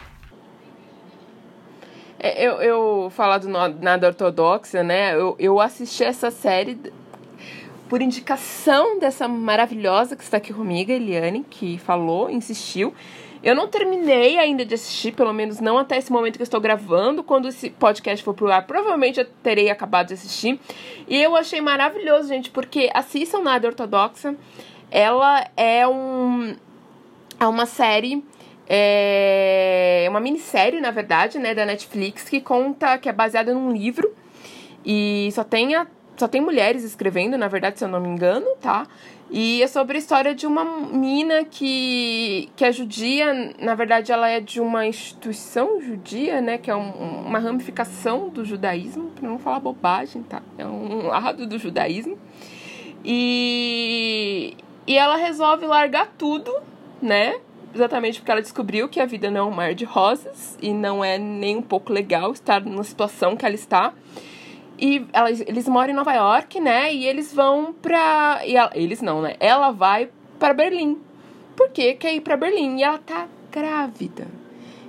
[2.18, 5.14] É, eu, eu falar do Nada Ortodoxa, né?
[5.14, 6.78] Eu, eu assisti essa série
[7.88, 12.94] por indicação dessa maravilhosa que está aqui comigo, Eliane, que falou, insistiu.
[13.42, 16.60] Eu não terminei ainda de assistir, pelo menos não até esse momento que eu estou
[16.60, 17.24] gravando.
[17.24, 20.60] Quando esse podcast for pro ar, provavelmente eu terei acabado de assistir.
[21.08, 24.36] E eu achei maravilhoso, gente, porque assistam Nada Ortodoxa.
[24.90, 26.54] Ela é um.
[27.40, 28.24] É uma série.
[28.68, 34.14] É uma minissérie, na verdade, né, da Netflix, que conta, que é baseada num livro.
[34.84, 38.46] E só tem, a, só tem mulheres escrevendo, na verdade, se eu não me engano,
[38.60, 38.86] tá?
[39.34, 44.28] E é sobre a história de uma mina que, que é judia, na verdade ela
[44.28, 46.58] é de uma instituição judia, né?
[46.58, 50.42] Que é um, uma ramificação do judaísmo, para não falar bobagem, tá?
[50.58, 52.18] É um lado do judaísmo.
[53.02, 54.54] E,
[54.86, 56.54] e ela resolve largar tudo,
[57.00, 57.40] né?
[57.74, 61.02] Exatamente porque ela descobriu que a vida não é um mar de rosas e não
[61.02, 63.94] é nem um pouco legal estar na situação que ela está.
[64.82, 66.92] E elas, eles moram em Nova York, né?
[66.92, 68.40] E eles vão pra.
[68.44, 69.36] Ela, eles não, né?
[69.38, 70.98] Ela vai para Berlim.
[71.54, 72.78] Porque quer ir para Berlim.
[72.78, 74.26] E ela tá grávida.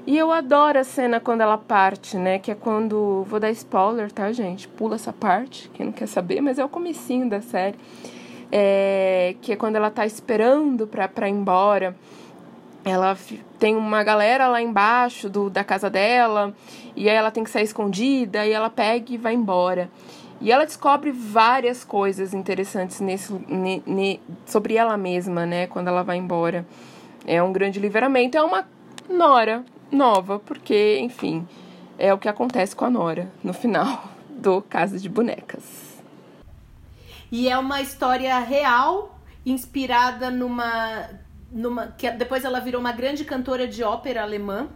[0.08, 2.40] E eu adoro a cena quando ela parte, né?
[2.40, 3.24] Que é quando.
[3.30, 4.68] Vou dar spoiler, tá, gente?
[4.68, 7.78] Pula essa parte, quem não quer saber, mas é o comecinho da série.
[8.52, 11.96] É, que é quando ela tá esperando pra, pra ir embora
[12.84, 13.18] ela
[13.60, 16.54] tem uma galera lá embaixo do, da casa dela,
[16.96, 19.90] e aí ela tem que sair escondida, e ela pega e vai embora.
[20.42, 26.04] E ela descobre várias coisas interessantes nesse, ne, ne, sobre ela mesma, né, quando ela
[26.04, 26.66] vai embora.
[27.26, 28.68] É um grande livramento, é uma
[29.10, 31.48] Nora nova, porque, enfim,
[31.98, 35.94] é o que acontece com a Nora no final do Casa de Bonecas.
[37.32, 41.10] E é uma história real, inspirada numa
[41.54, 44.70] numa, que depois ela virou uma grande cantora de ópera alemã.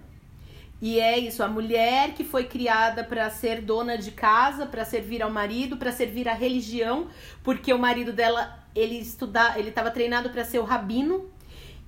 [0.79, 5.23] E é isso, a mulher que foi criada para ser dona de casa, para servir
[5.23, 7.07] ao marido, para servir à religião,
[7.43, 11.31] porque o marido dela, ele estuda, ele estava treinado para ser o rabino.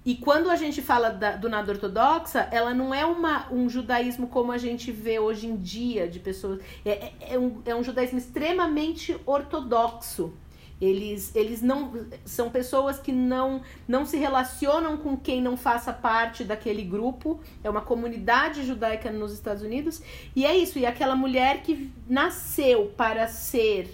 [0.04, 4.28] E quando a gente fala da, do nada ortodoxa, ela não é uma, um judaísmo
[4.28, 6.60] como a gente vê hoje em dia, de pessoas.
[6.84, 10.34] É, é, é, um, é um judaísmo extremamente ortodoxo.
[10.82, 11.92] Eles, eles não
[12.24, 17.40] são pessoas que não, não se relacionam com quem não faça parte daquele grupo.
[17.64, 20.02] É uma comunidade judaica nos Estados Unidos.
[20.36, 20.80] E é isso.
[20.80, 23.94] E aquela mulher que nasceu para ser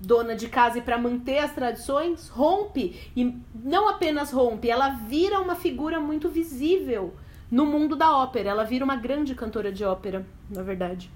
[0.00, 3.10] dona de casa e para manter as tradições, rompe.
[3.16, 7.14] E não apenas rompe, ela vira uma figura muito visível
[7.50, 8.50] no mundo da ópera.
[8.50, 11.08] Ela vira uma grande cantora de ópera, na verdade.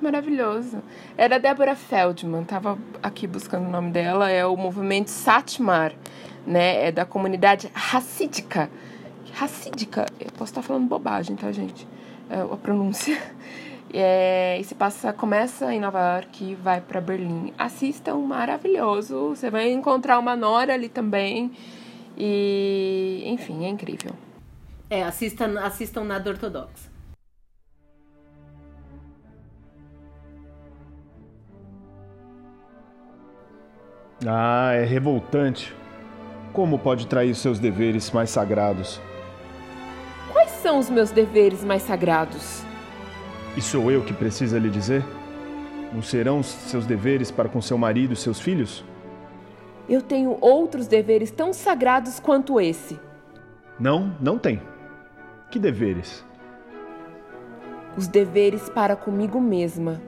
[0.00, 0.82] Maravilhoso.
[1.16, 5.92] Era Débora Feldman, tava aqui buscando o nome dela, é o movimento Satmar,
[6.46, 6.86] né?
[6.86, 8.70] É da comunidade racídica.
[9.34, 11.86] Racídica, eu posso estar falando bobagem, tá, gente?
[12.30, 13.20] É a pronúncia.
[13.92, 17.52] É, e se passa, começa em Nova York e vai para Berlim.
[17.58, 19.30] Assistam, maravilhoso.
[19.30, 21.50] Você vai encontrar uma Nora ali também.
[22.16, 24.12] E, enfim, é incrível.
[24.88, 26.89] É, assistam, assistam nada ortodoxa.
[34.26, 35.74] Ah, é revoltante.
[36.52, 39.00] Como pode trair seus deveres mais sagrados?
[40.32, 42.62] Quais são os meus deveres mais sagrados?
[43.56, 45.04] E sou eu que precisa lhe dizer?
[45.92, 48.84] Não serão seus deveres para com seu marido e seus filhos?
[49.88, 53.00] Eu tenho outros deveres tão sagrados quanto esse.
[53.78, 54.60] Não, não tem.
[55.50, 56.24] Que deveres?
[57.96, 60.00] Os deveres para comigo mesma.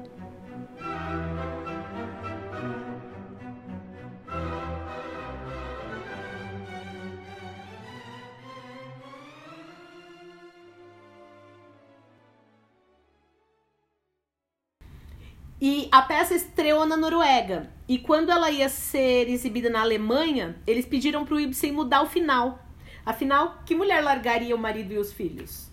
[15.64, 17.70] E a peça estreou na Noruega.
[17.86, 22.08] E quando ela ia ser exibida na Alemanha, eles pediram para o Ibsen mudar o
[22.08, 22.58] final.
[23.06, 25.70] Afinal, que mulher largaria o marido e os filhos?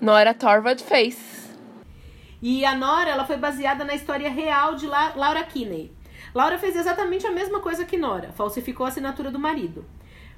[0.00, 1.54] Nora Torvald fez.
[2.40, 5.92] E a Nora ela foi baseada na história real de La Laura Kinney.
[6.34, 9.84] Laura fez exatamente a mesma coisa que Nora, falsificou a assinatura do marido.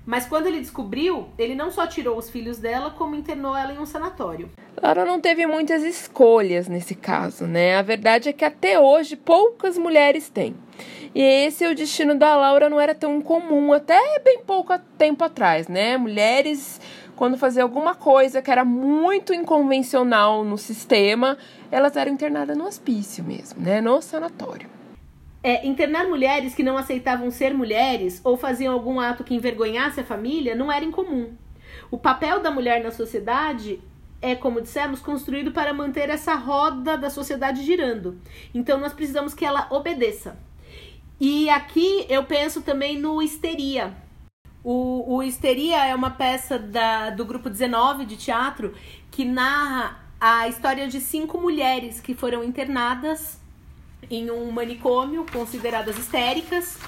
[0.06, 3.78] Mas quando ele descobriu, ele não só tirou os filhos dela, como internou ela em
[3.78, 4.48] um sanatório.
[4.80, 7.76] Laura não teve muitas escolhas nesse caso, né?
[7.76, 10.54] A verdade é que até hoje poucas mulheres têm.
[11.12, 15.24] E esse é o destino da Laura não era tão comum até bem pouco tempo
[15.24, 15.96] atrás, né?
[15.96, 16.80] Mulheres
[17.16, 21.36] quando faziam alguma coisa que era muito inconvencional no sistema,
[21.70, 23.80] elas eram internadas no hospício mesmo, né?
[23.80, 24.75] No sanatório.
[25.48, 30.04] É, internar mulheres que não aceitavam ser mulheres ou faziam algum ato que envergonhasse a
[30.04, 31.36] família não era incomum.
[31.88, 33.80] O papel da mulher na sociedade
[34.20, 38.20] é, como dissemos, construído para manter essa roda da sociedade girando.
[38.52, 40.36] Então nós precisamos que ela obedeça.
[41.20, 43.94] E aqui eu penso também no Histeria.
[44.64, 48.74] O, o Histeria é uma peça da, do grupo 19 de teatro
[49.12, 53.45] que narra a história de cinco mulheres que foram internadas
[54.10, 56.78] em um manicômio, consideradas histéricas,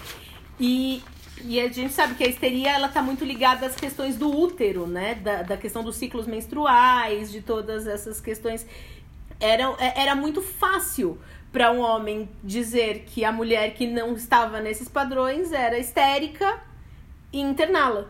[0.59, 1.03] e,
[1.45, 4.87] e a gente sabe que a histeria ela está muito ligada às questões do útero,
[4.87, 5.15] né?
[5.17, 8.67] Da, da questão dos ciclos menstruais, de todas essas questões.
[9.41, 11.19] Era, era muito fácil
[11.53, 16.61] para um homem dizer que a mulher que não estava nesses padrões era histérica
[17.33, 18.07] e interná-la.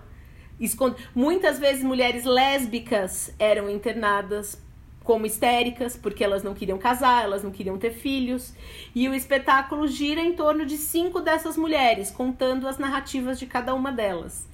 [1.15, 4.61] Muitas vezes mulheres lésbicas eram internadas
[5.09, 8.53] como histéricas, porque elas não queriam casar, elas não queriam ter filhos.
[8.95, 13.75] E o espetáculo gira em torno de cinco dessas mulheres, contando as narrativas de cada
[13.75, 14.47] uma delas.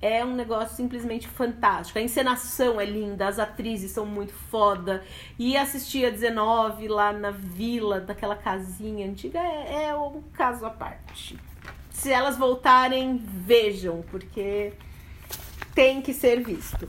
[0.00, 1.98] É um negócio simplesmente fantástico.
[1.98, 5.04] A encenação é linda, as atrizes são muito foda.
[5.38, 10.70] E assistir a 19 lá na vila, daquela casinha antiga, é, é um caso à
[10.70, 11.38] parte.
[11.90, 14.72] Se elas voltarem, vejam, porque
[15.74, 16.88] tem que ser visto.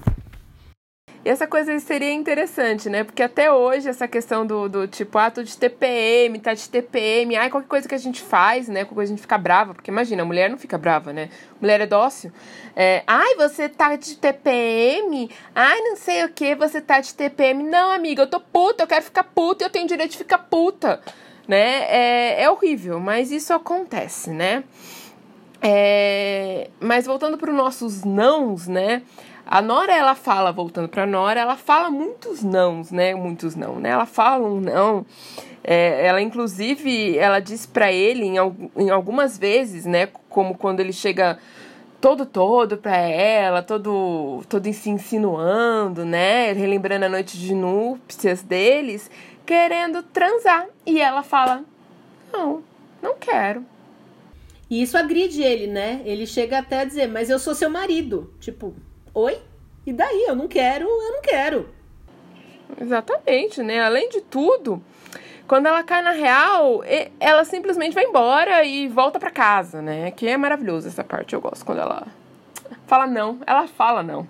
[1.24, 3.04] E essa coisa seria interessante, né?
[3.04, 7.36] Porque até hoje essa questão do, do tipo, ah, tô de TPM, tá de TPM,
[7.36, 8.86] ai, qualquer coisa que a gente faz, né?
[8.86, 11.30] Qualquer coisa a gente fica brava, porque imagina, a mulher não fica brava, né?
[11.60, 12.32] Mulher é dócil.
[12.74, 15.30] É, ai, você tá de TPM?
[15.54, 17.64] Ai, não sei o que, você tá de TPM.
[17.64, 21.02] Não, amiga, eu tô puta, eu quero ficar puta, eu tenho direito de ficar puta,
[21.46, 21.84] né?
[21.90, 24.64] É, é horrível, mas isso acontece, né?
[25.62, 29.02] É, mas voltando para os nossos nãos, né?
[29.52, 33.16] A Nora, ela fala, voltando pra Nora, ela fala muitos nãos, né?
[33.16, 33.90] Muitos não, né?
[33.90, 35.04] Ela fala um não.
[35.64, 38.36] É, ela, inclusive, ela diz para ele em,
[38.78, 40.08] em algumas vezes, né?
[40.30, 41.40] Como quando ele chega
[42.00, 46.54] todo todo para ela, todo todo se insinuando, né?
[46.54, 49.10] Relembrando a noite de núpcias deles,
[49.48, 50.68] querendo transar.
[50.86, 51.64] E ela fala:
[52.32, 52.62] "Não,
[53.02, 53.66] não quero".
[54.70, 56.02] E isso agride ele, né?
[56.06, 58.32] Ele chega até a dizer, mas eu sou seu marido.
[58.40, 58.76] Tipo,
[59.14, 59.38] oi?
[59.86, 60.26] E daí?
[60.28, 61.70] Eu não quero, eu não quero.
[62.80, 63.82] Exatamente, né?
[63.82, 64.82] Além de tudo,
[65.48, 66.84] quando ela cai na real,
[67.20, 70.12] ela simplesmente vai embora e volta para casa, né?
[70.12, 72.08] Que é maravilhoso essa parte, eu gosto quando ela
[72.86, 74.28] fala não, ela fala não.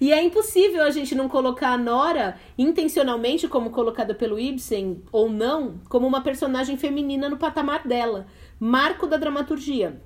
[0.00, 5.30] E é impossível a gente não colocar a Nora intencionalmente, como colocada pelo Ibsen, ou
[5.30, 8.26] não, como uma personagem feminina no patamar dela.
[8.58, 10.00] Marco da dramaturgia.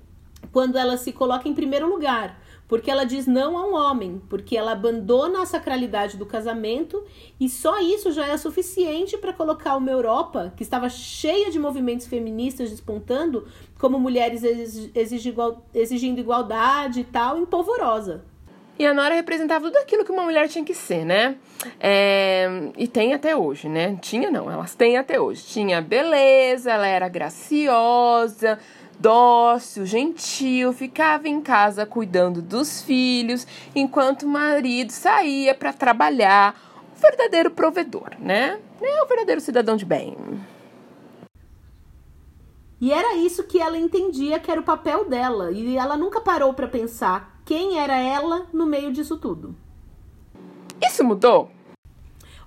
[0.52, 4.56] Quando ela se coloca em primeiro lugar, porque ela diz não a um homem, porque
[4.56, 7.04] ela abandona a sacralidade do casamento
[7.38, 12.06] e só isso já é suficiente para colocar uma Europa que estava cheia de movimentos
[12.06, 13.46] feministas despontando,
[13.78, 14.42] como mulheres
[14.94, 18.24] exigindo igualdade e tal, em polvorosa.
[18.78, 21.36] E a Nora representava tudo aquilo que uma mulher tinha que ser, né?
[21.80, 23.96] É, e tem até hoje, né?
[24.02, 25.44] Tinha não, elas têm até hoje.
[25.46, 28.58] Tinha beleza, ela era graciosa,
[28.98, 36.54] dócil, gentil, ficava em casa cuidando dos filhos, enquanto o marido saía para trabalhar.
[36.96, 38.58] O verdadeiro provedor, né?
[38.80, 40.16] É o verdadeiro cidadão de bem.
[42.80, 46.52] E era isso que ela entendia que era o papel dela, e ela nunca parou
[46.52, 49.54] para pensar quem era ela no meio disso tudo.
[50.82, 51.50] Isso mudou?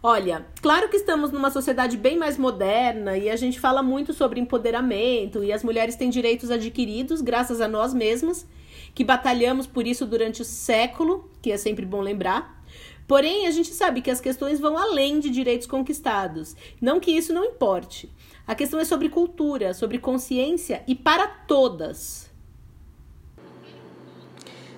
[0.02, 4.40] Olha, claro que estamos numa sociedade bem mais moderna e a gente fala muito sobre
[4.40, 8.48] empoderamento e as mulheres têm direitos adquiridos graças a nós mesmas,
[8.96, 12.64] que batalhamos por isso durante o século, que é sempre bom lembrar.
[13.10, 16.56] Porém, a gente sabe que as questões vão além de direitos conquistados.
[16.80, 18.10] Não que isso não importe.
[18.48, 22.30] A questão é sobre cultura, sobre consciência e para todas.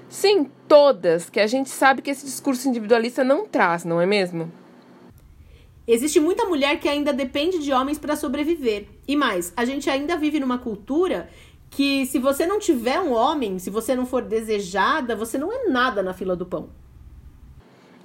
[0.09, 4.51] Sim, todas, que a gente sabe que esse discurso individualista não traz, não é mesmo?
[5.87, 8.87] Existe muita mulher que ainda depende de homens para sobreviver.
[9.07, 11.29] E mais, a gente ainda vive numa cultura
[11.69, 15.69] que se você não tiver um homem, se você não for desejada, você não é
[15.69, 16.69] nada na fila do pão.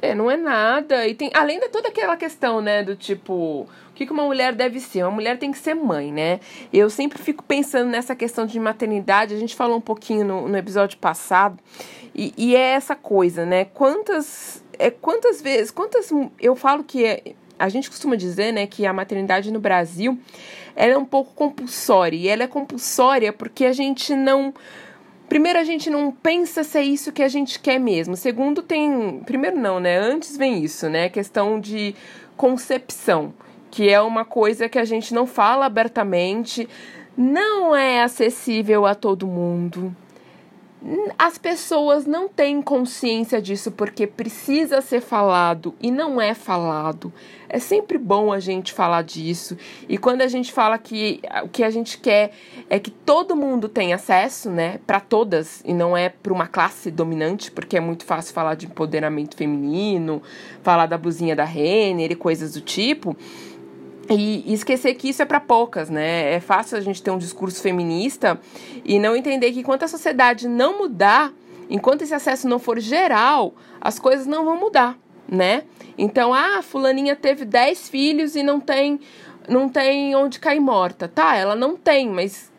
[0.01, 1.07] É, não é nada.
[1.07, 4.79] E tem, além de toda aquela questão, né, do tipo, o que uma mulher deve
[4.79, 5.03] ser?
[5.03, 6.39] Uma mulher tem que ser mãe, né?
[6.73, 9.35] Eu sempre fico pensando nessa questão de maternidade.
[9.35, 11.59] A gente falou um pouquinho no, no episódio passado.
[12.15, 13.65] E, e é essa coisa, né?
[13.65, 16.11] Quantas, é, quantas vezes, quantas.
[16.39, 20.19] Eu falo que é, a gente costuma dizer, né, que a maternidade no Brasil
[20.77, 22.16] ela é um pouco compulsória.
[22.16, 24.53] E ela é compulsória porque a gente não.
[25.29, 28.14] Primeiro, a gente não pensa se é isso que a gente quer mesmo.
[28.16, 29.23] Segundo, tem.
[29.25, 29.97] Primeiro, não, né?
[29.97, 31.09] Antes vem isso, né?
[31.09, 31.95] Questão de
[32.37, 33.33] concepção,
[33.71, 36.69] que é uma coisa que a gente não fala abertamente,
[37.16, 39.97] não é acessível a todo mundo
[41.19, 47.12] as pessoas não têm consciência disso porque precisa ser falado e não é falado.
[47.49, 49.57] É sempre bom a gente falar disso.
[49.89, 52.33] E quando a gente fala que o que a gente quer
[52.69, 56.91] é que todo mundo tenha acesso, né, para todas e não é para uma classe
[56.91, 60.23] dominante, porque é muito fácil falar de empoderamento feminino,
[60.62, 63.17] falar da blusinha da Renner e coisas do tipo.
[64.09, 66.35] E esquecer que isso é para poucas, né?
[66.35, 68.40] É fácil a gente ter um discurso feminista
[68.85, 71.33] e não entender que enquanto a sociedade não mudar,
[71.69, 74.97] enquanto esse acesso não for geral, as coisas não vão mudar,
[75.29, 75.64] né?
[75.99, 79.01] Então, ah, fulaninha teve 10 filhos e não tem
[79.49, 81.09] não tem onde cair morta.
[81.09, 82.51] Tá, ela não tem, mas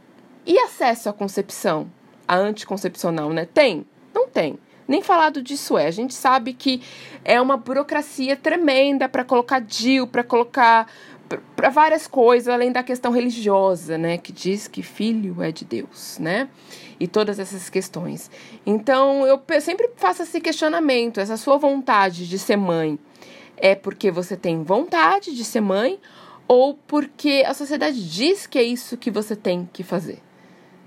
[0.46, 1.92] e acesso à concepção?
[2.28, 3.46] A anticoncepcional, né?
[3.46, 3.86] Tem?
[4.14, 4.58] Não tem.
[4.88, 5.88] Nem falado disso é.
[5.88, 6.82] A gente sabe que
[7.26, 10.90] é uma burocracia tremenda para colocar DIL, para colocar
[11.56, 16.18] para várias coisas, além da questão religiosa, né, que diz que filho é de Deus,
[16.20, 16.50] né?
[17.00, 18.32] E todas essas questões.
[18.66, 22.98] Então, eu sempre faço esse questionamento, essa sua vontade de ser mãe
[23.58, 26.00] é porque você tem vontade de ser mãe
[26.48, 30.20] ou porque a sociedade diz que é isso que você tem que fazer?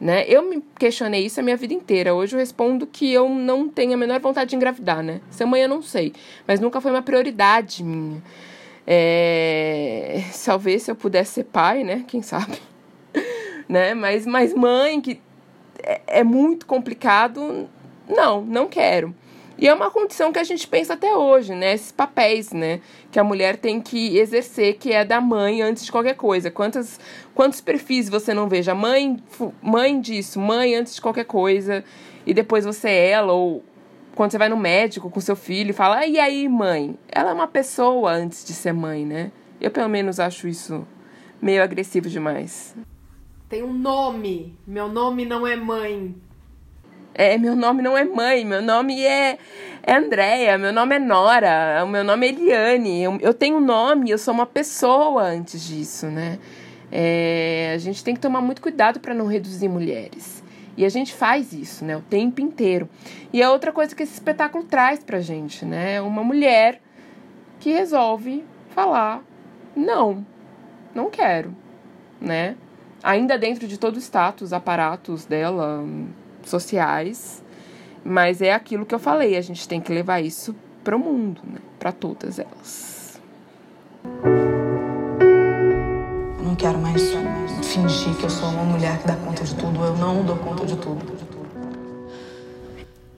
[0.01, 0.25] Né?
[0.27, 2.15] Eu me questionei isso a minha vida inteira.
[2.15, 5.21] Hoje eu respondo que eu não tenho a menor vontade de engravidar, né?
[5.31, 6.15] Ser mãe eu não sei,
[6.47, 8.23] mas nunca foi uma prioridade minha.
[8.87, 12.05] É, talvez se eu pudesse ser pai, né?
[12.07, 12.59] Quem sabe?
[13.69, 13.95] né?
[13.95, 15.21] Mas, mas mãe, que
[15.83, 17.69] é, é muito complicado,
[18.09, 19.15] não, não quero.
[19.61, 21.75] E é uma condição que a gente pensa até hoje, né?
[21.75, 22.81] Esses papéis, né?
[23.13, 26.51] Que a mulher tem que exercer, que é da mãe antes de qualquer coisa.
[26.51, 26.99] Quantos,
[27.35, 28.75] quantos perfis você não veja?
[28.75, 29.23] Mãe,
[29.61, 31.85] mãe disso, mãe antes de qualquer coisa.
[32.27, 33.63] E depois você é ela, ou
[34.21, 36.95] quando você vai no médico com seu filho e fala, ah, e aí, mãe?
[37.09, 39.33] Ela é uma pessoa antes de ser mãe, né?
[39.59, 40.87] Eu, pelo menos, acho isso
[41.41, 42.77] meio agressivo demais.
[43.49, 44.55] Tem um nome.
[44.67, 46.15] Meu nome não é mãe.
[47.15, 49.39] É, meu nome não é mãe, meu nome é,
[49.83, 53.03] é Andréia, meu nome é Nora, o meu nome é Eliane.
[53.03, 56.39] Eu, eu tenho um nome, eu sou uma pessoa antes disso, né?
[56.93, 60.45] É, a gente tem que tomar muito cuidado para não reduzir mulheres.
[60.77, 62.89] E a gente faz isso, né, o tempo inteiro.
[63.33, 66.01] E é outra coisa que esse espetáculo traz pra gente, né?
[66.01, 66.81] Uma mulher
[67.59, 69.23] que resolve falar:
[69.77, 70.25] "Não,
[70.95, 71.55] não quero",
[72.21, 72.57] né?
[73.03, 75.85] Ainda dentro de todo o status, aparatos dela
[76.43, 77.43] sociais,
[78.05, 81.41] mas é aquilo que eu falei, a gente tem que levar isso para o mundo,
[81.45, 81.59] né?
[81.79, 83.21] Para todas elas.
[87.81, 89.83] Fingir que eu sou uma mulher que dá conta de tudo.
[89.83, 91.01] Eu não dou conta de tudo.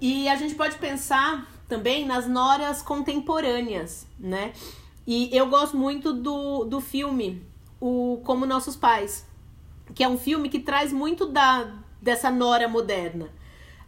[0.01, 4.53] E a gente pode pensar também nas noras contemporâneas, né?
[5.07, 7.45] E eu gosto muito do, do filme
[7.81, 9.27] o Como Nossos Pais,
[9.95, 13.29] que é um filme que traz muito da dessa nora moderna.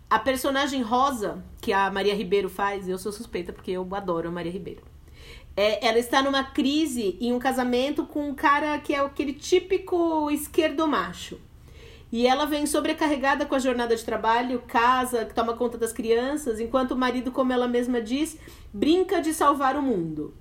[0.08, 4.32] A personagem Rosa, que a Maria Ribeiro faz, eu sou suspeita porque eu adoro a
[4.32, 4.82] Maria Ribeiro.
[5.56, 10.30] É, ela está numa crise em um casamento com um cara que é aquele típico
[10.30, 11.38] esquerdo macho.
[12.10, 16.92] E ela vem sobrecarregada com a jornada de trabalho, casa, toma conta das crianças, enquanto
[16.92, 18.38] o marido, como ela mesma diz,
[18.72, 20.32] brinca de salvar o mundo.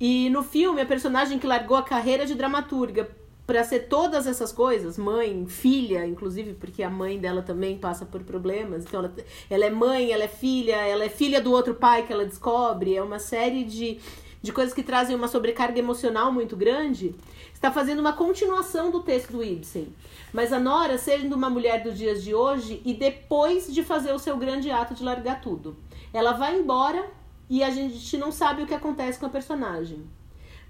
[0.00, 3.10] E no filme, a personagem que largou a carreira de dramaturga
[3.46, 8.24] para ser todas essas coisas, mãe, filha, inclusive, porque a mãe dela também passa por
[8.24, 8.84] problemas.
[8.84, 9.14] Então, ela,
[9.48, 12.96] ela é mãe, ela é filha, ela é filha do outro pai que ela descobre.
[12.96, 14.00] É uma série de,
[14.42, 17.14] de coisas que trazem uma sobrecarga emocional muito grande.
[17.54, 19.94] Está fazendo uma continuação do texto do Ibsen.
[20.32, 24.18] Mas a Nora, sendo uma mulher dos dias de hoje, e depois de fazer o
[24.18, 25.76] seu grande ato de largar tudo,
[26.12, 27.08] ela vai embora
[27.48, 30.04] e a gente não sabe o que acontece com a personagem.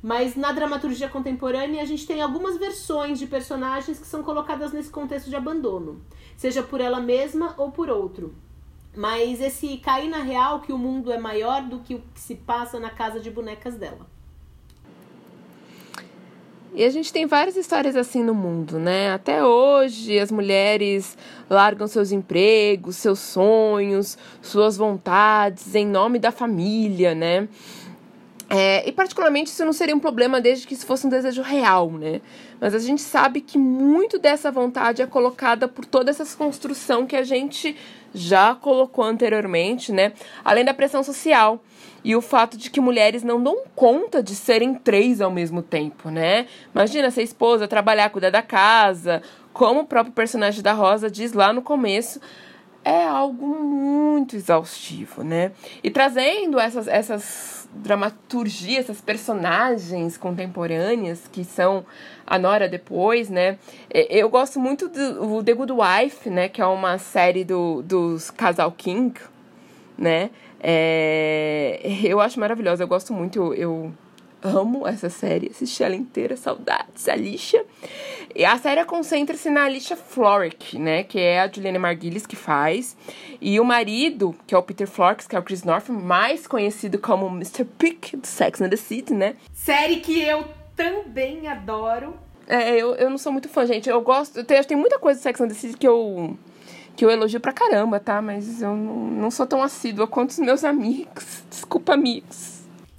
[0.03, 4.91] Mas na dramaturgia contemporânea, a gente tem algumas versões de personagens que são colocadas nesse
[4.91, 6.01] contexto de abandono,
[6.37, 8.35] seja por ela mesma ou por outro.
[8.95, 12.35] Mas esse cair na real que o mundo é maior do que o que se
[12.35, 14.07] passa na casa de bonecas dela.
[16.77, 19.11] E a gente tem várias histórias assim no mundo, né?
[19.11, 21.17] Até hoje as mulheres
[21.49, 27.49] largam seus empregos, seus sonhos, suas vontades em nome da família, né?
[28.49, 31.91] É, e particularmente isso não seria um problema desde que isso fosse um desejo real,
[31.91, 32.21] né?
[32.61, 37.17] Mas a gente sabe que muito dessa vontade é colocada por toda essa construção que
[37.17, 37.77] a gente
[38.15, 40.13] já colocou anteriormente, né?
[40.45, 41.61] Além da pressão social
[42.05, 46.09] e o fato de que mulheres não dão conta de serem três ao mesmo tempo,
[46.09, 46.47] né?
[46.73, 49.23] Imagina ser esposa, trabalhar, cuidar da casa,
[49.53, 52.21] como o próprio personagem da Rosa diz lá no começo,
[52.85, 55.51] é algo muito exaustivo, né?
[55.83, 61.85] E trazendo essas, essas dramaturgias, essas personagens contemporâneas que são
[62.27, 63.59] a Nora depois, né?
[63.91, 66.49] Eu gosto muito do The Good Wife, né?
[66.49, 69.19] Que é uma série do, dos Casal King,
[69.99, 70.31] né?
[70.61, 73.93] É, eu acho maravilhosa, eu gosto muito, eu, eu
[74.43, 77.65] amo essa série, assisti ela inteira, saudades, Alicia.
[78.35, 82.97] E a série concentra-se na Alicia Florrick, né, que é a Juliana Margulies que faz,
[83.41, 86.99] e o marido, que é o Peter Florrick, que é o Chris North, mais conhecido
[86.99, 87.65] como Mr.
[87.65, 89.37] Pick do Sex and the City, né?
[89.53, 90.45] Série que eu
[90.77, 92.15] também adoro.
[92.47, 93.89] É, eu, eu não sou muito fã, gente.
[93.89, 96.37] Eu gosto, tem, tem muita coisa do Sex and the City que eu
[96.97, 98.23] que eu elogio pra caramba, tá?
[98.23, 101.45] Mas eu não, não sou tão assídua quanto os meus amigos.
[101.51, 102.56] Desculpa, amigos.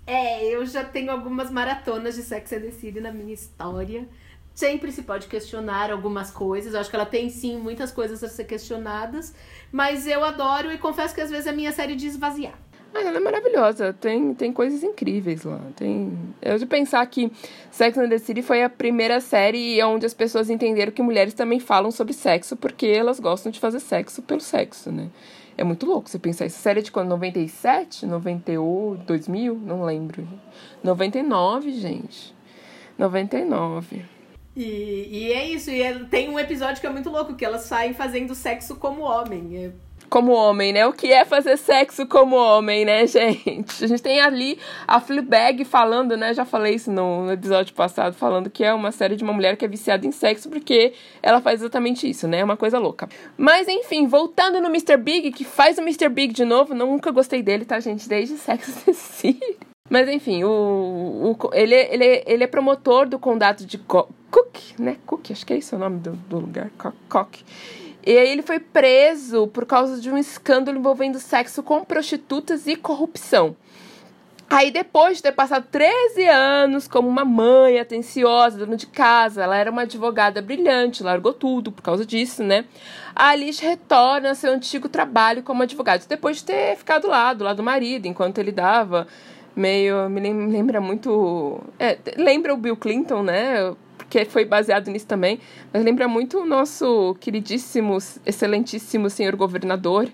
[0.08, 4.08] É, eu já tenho algumas maratonas de Sex and the City na minha história.
[4.56, 6.74] Sempre se pode questionar algumas coisas.
[6.74, 9.36] Eu acho que ela tem sim muitas coisas a ser questionadas.
[9.70, 12.58] Mas eu adoro e confesso que às vezes a minha série de esvaziar.
[12.96, 13.92] Ah, ela é maravilhosa.
[13.92, 15.60] Tem, tem coisas incríveis lá.
[15.76, 16.18] Tem...
[16.42, 17.30] Eu de pensar que
[17.70, 21.60] Sex and the City foi a primeira série onde as pessoas entenderam que mulheres também
[21.60, 25.10] falam sobre sexo porque elas gostam de fazer sexo pelo sexo, né?
[25.58, 26.46] É muito louco você pensar.
[26.46, 27.10] Essa série é de quando?
[27.10, 28.06] 97?
[28.06, 29.04] 98?
[29.04, 29.56] 2000?
[29.56, 30.28] Não lembro.
[30.84, 32.36] 99, gente.
[32.98, 34.06] 99.
[34.56, 35.72] E, e é isso.
[35.72, 39.02] E é, tem um episódio que é muito louco, que elas saem fazendo sexo como
[39.02, 39.66] homem.
[39.66, 39.72] É
[40.10, 40.86] como homem, né?
[40.86, 43.84] O que é fazer sexo como homem, né, gente?
[43.84, 46.34] A gente tem ali a Fleabag falando, né?
[46.34, 49.66] Já falei isso no episódio passado, falando que é uma série de uma mulher que
[49.66, 52.40] é viciada em sexo porque ela faz exatamente isso, né?
[52.40, 53.08] É uma coisa louca.
[53.38, 54.98] Mas enfim, voltando no Mr.
[54.98, 56.10] Big, que faz o Mr.
[56.10, 58.08] Big de novo, nunca gostei dele, tá, gente?
[58.08, 59.58] Desde Sexo City.
[59.90, 64.98] Mas enfim, o, o, ele, ele, ele é promotor do condado de Co Cook, né?
[65.06, 66.70] Cook, acho que é esse o nome do, do lugar.
[67.08, 67.38] Cook.
[68.08, 72.74] E aí ele foi preso por causa de um escândalo envolvendo sexo com prostitutas e
[72.78, 73.54] corrupção.
[74.50, 79.58] Aí, depois de ter passado 13 anos como uma mãe atenciosa, dona de casa, ela
[79.58, 82.64] era uma advogada brilhante, largou tudo por causa disso, né?
[83.14, 87.44] A Alice retorna ao seu antigo trabalho como advogada, depois de ter ficado lá, do
[87.44, 89.06] lado do marido, enquanto ele dava
[89.54, 90.10] meio.
[90.10, 91.60] Me lembra muito.
[91.78, 93.76] É, lembra o Bill Clinton, né?
[94.08, 95.40] Porque foi baseado nisso também.
[95.72, 100.10] Mas lembra muito o nosso queridíssimo, excelentíssimo senhor governador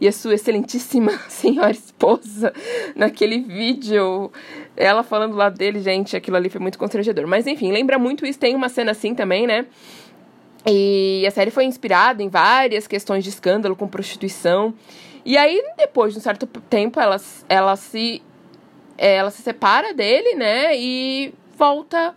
[0.00, 2.52] e a sua excelentíssima senhora esposa
[2.94, 4.30] naquele vídeo.
[4.76, 7.26] Ela falando lá dele, gente, aquilo ali foi muito constrangedor.
[7.26, 8.38] Mas enfim, lembra muito isso.
[8.38, 9.66] Tem uma cena assim também, né?
[10.66, 14.72] E a série foi inspirada em várias questões de escândalo com prostituição.
[15.24, 17.16] E aí, depois de um certo tempo, ela,
[17.48, 18.22] ela se
[18.96, 20.76] ela se separa dele, né?
[20.76, 22.14] E volta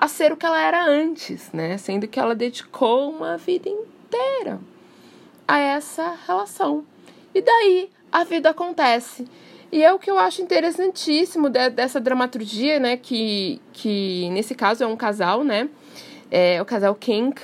[0.00, 1.76] a ser o que ela era antes, né?
[1.76, 4.58] Sendo que ela dedicou uma vida inteira
[5.46, 6.86] a essa relação.
[7.34, 9.28] E daí a vida acontece.
[9.70, 12.96] E é o que eu acho interessantíssimo de, dessa dramaturgia, né?
[12.96, 15.68] Que, que nesse caso é um casal, né?
[16.30, 17.38] É o casal King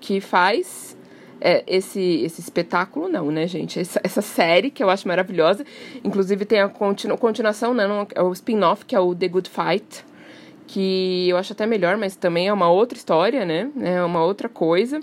[0.00, 0.96] que faz
[1.40, 3.80] é, esse, esse espetáculo, não, né, gente?
[3.80, 5.66] Essa, essa série que eu acho maravilhosa.
[6.04, 7.84] Inclusive tem a continu, continuação, né?
[8.14, 10.11] É o spin-off, que é o The Good Fight.
[10.66, 13.70] Que eu acho até melhor, mas também é uma outra história, né?
[13.80, 15.00] É uma outra coisa.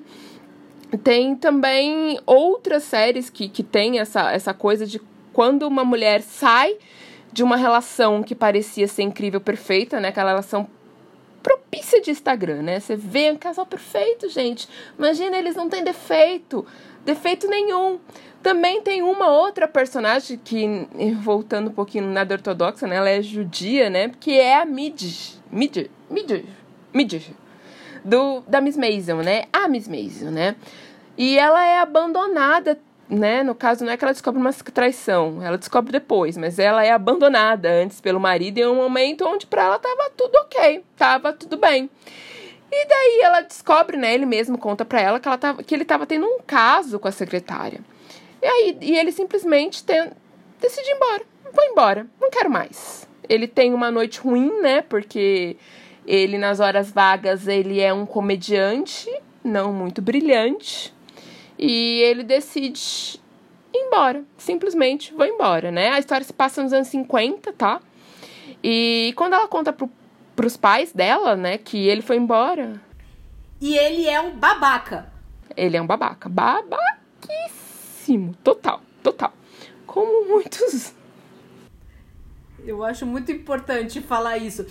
[1.04, 5.00] Tem também outras séries que, que tem essa, essa coisa de
[5.32, 6.78] quando uma mulher sai
[7.32, 10.10] de uma relação que parecia ser incrível, perfeita, né?
[10.10, 10.68] Aquela relação
[11.44, 12.80] propícia de Instagram, né?
[12.80, 14.68] Você vê um casal perfeito, gente.
[14.98, 16.66] Imagina, eles não têm defeito,
[17.06, 18.00] defeito nenhum.
[18.42, 20.88] Também tem uma outra personagem que,
[21.22, 22.96] voltando um pouquinho nada ortodoxa, né?
[22.96, 24.12] Ela é judia, né?
[24.20, 25.02] Que é a Mid,
[25.52, 26.46] Mid, Mid,
[26.94, 27.22] Mid,
[28.04, 29.46] do, da Miss Mason, né?
[29.52, 30.56] A Miss Mason, né?
[31.18, 32.80] E ela é abandonada,
[33.10, 33.44] né?
[33.44, 36.92] No caso, não é que ela descobre uma traição, ela descobre depois, mas ela é
[36.92, 41.58] abandonada antes pelo marido em um momento onde para ela tava tudo ok, tava tudo
[41.58, 41.90] bem.
[42.72, 44.14] E daí ela descobre, né?
[44.14, 47.08] Ele mesmo conta pra ela que, ela tava, que ele tava tendo um caso com
[47.08, 47.82] a secretária.
[48.42, 50.12] E aí e ele simplesmente tem,
[50.60, 51.24] decide ir embora.
[51.54, 53.08] Vou embora, não quero mais.
[53.28, 54.82] Ele tem uma noite ruim, né?
[54.82, 55.58] Porque
[56.06, 59.10] ele, nas horas vagas, ele é um comediante,
[59.44, 60.94] não muito brilhante.
[61.58, 63.20] E ele decide
[63.74, 64.24] ir embora.
[64.38, 65.90] Simplesmente vou embora, né?
[65.90, 67.82] A história se passa nos anos 50, tá?
[68.64, 69.90] E quando ela conta pro,
[70.36, 72.82] pros pais dela, né, que ele foi embora.
[73.62, 75.12] E ele é um babaca.
[75.56, 76.30] Ele é um babaca.
[76.30, 77.59] Babaquíssimo.
[78.44, 79.34] Total, total.
[79.86, 80.94] Como muitos.
[82.66, 84.66] Eu acho muito importante falar isso.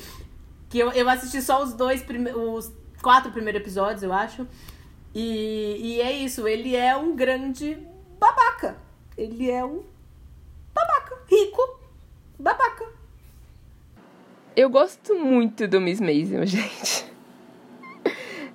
[0.68, 2.72] Que eu, eu assisti só os dois os
[3.02, 4.46] quatro primeiros episódios, eu acho.
[5.14, 7.78] E, e é isso, ele é um grande
[8.18, 8.76] babaca.
[9.16, 9.82] Ele é um
[10.74, 11.18] babaca.
[11.28, 11.80] Rico,
[12.38, 12.86] babaca.
[14.54, 17.06] Eu gosto muito do Miss Maisel, gente.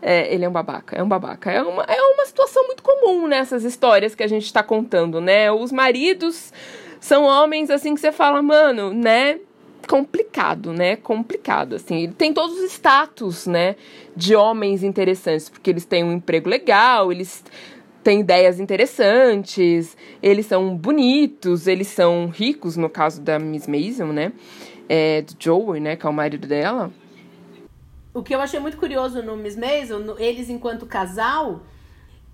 [0.06, 1.50] É, ele é um babaca, é um babaca.
[1.50, 5.50] É uma, é uma situação muito comum nessas histórias que a gente está contando, né?
[5.50, 6.52] Os maridos
[7.00, 9.40] são homens assim que você fala, mano, né?
[9.88, 10.96] complicado, né?
[10.96, 12.04] Complicado, assim.
[12.04, 13.76] Ele tem todos os status, né?
[14.16, 17.44] De homens interessantes, porque eles têm um emprego legal, eles
[18.04, 24.34] têm ideias interessantes, eles são bonitos, eles são ricos, no caso da Miss Mason, né?
[24.88, 25.96] É, do Joey, né?
[25.96, 26.92] Que é o marido dela.
[28.14, 31.64] O que eu achei muito curioso no Miss Mason, no, eles enquanto casal,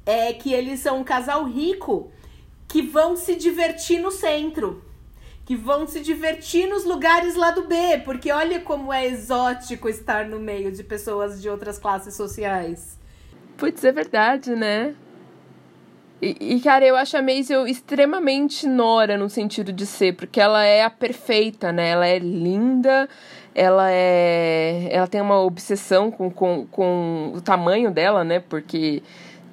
[0.05, 2.11] é que eles são um casal rico
[2.67, 4.83] que vão se divertir no centro
[5.49, 10.27] que vão se divertir nos lugares lá do B, porque olha como é exótico estar
[10.27, 12.99] no meio de pessoas de outras classes sociais.
[13.57, 14.93] Putz, é verdade, né?
[16.21, 20.63] E, e, cara, eu acho a Maisel extremamente nora no sentido de ser, porque ela
[20.65, 21.89] é a perfeita, né?
[21.89, 23.07] Ela é linda,
[23.55, 24.89] ela é.
[24.91, 28.39] Ela tem uma obsessão com, com, com o tamanho dela, né?
[28.41, 29.01] Porque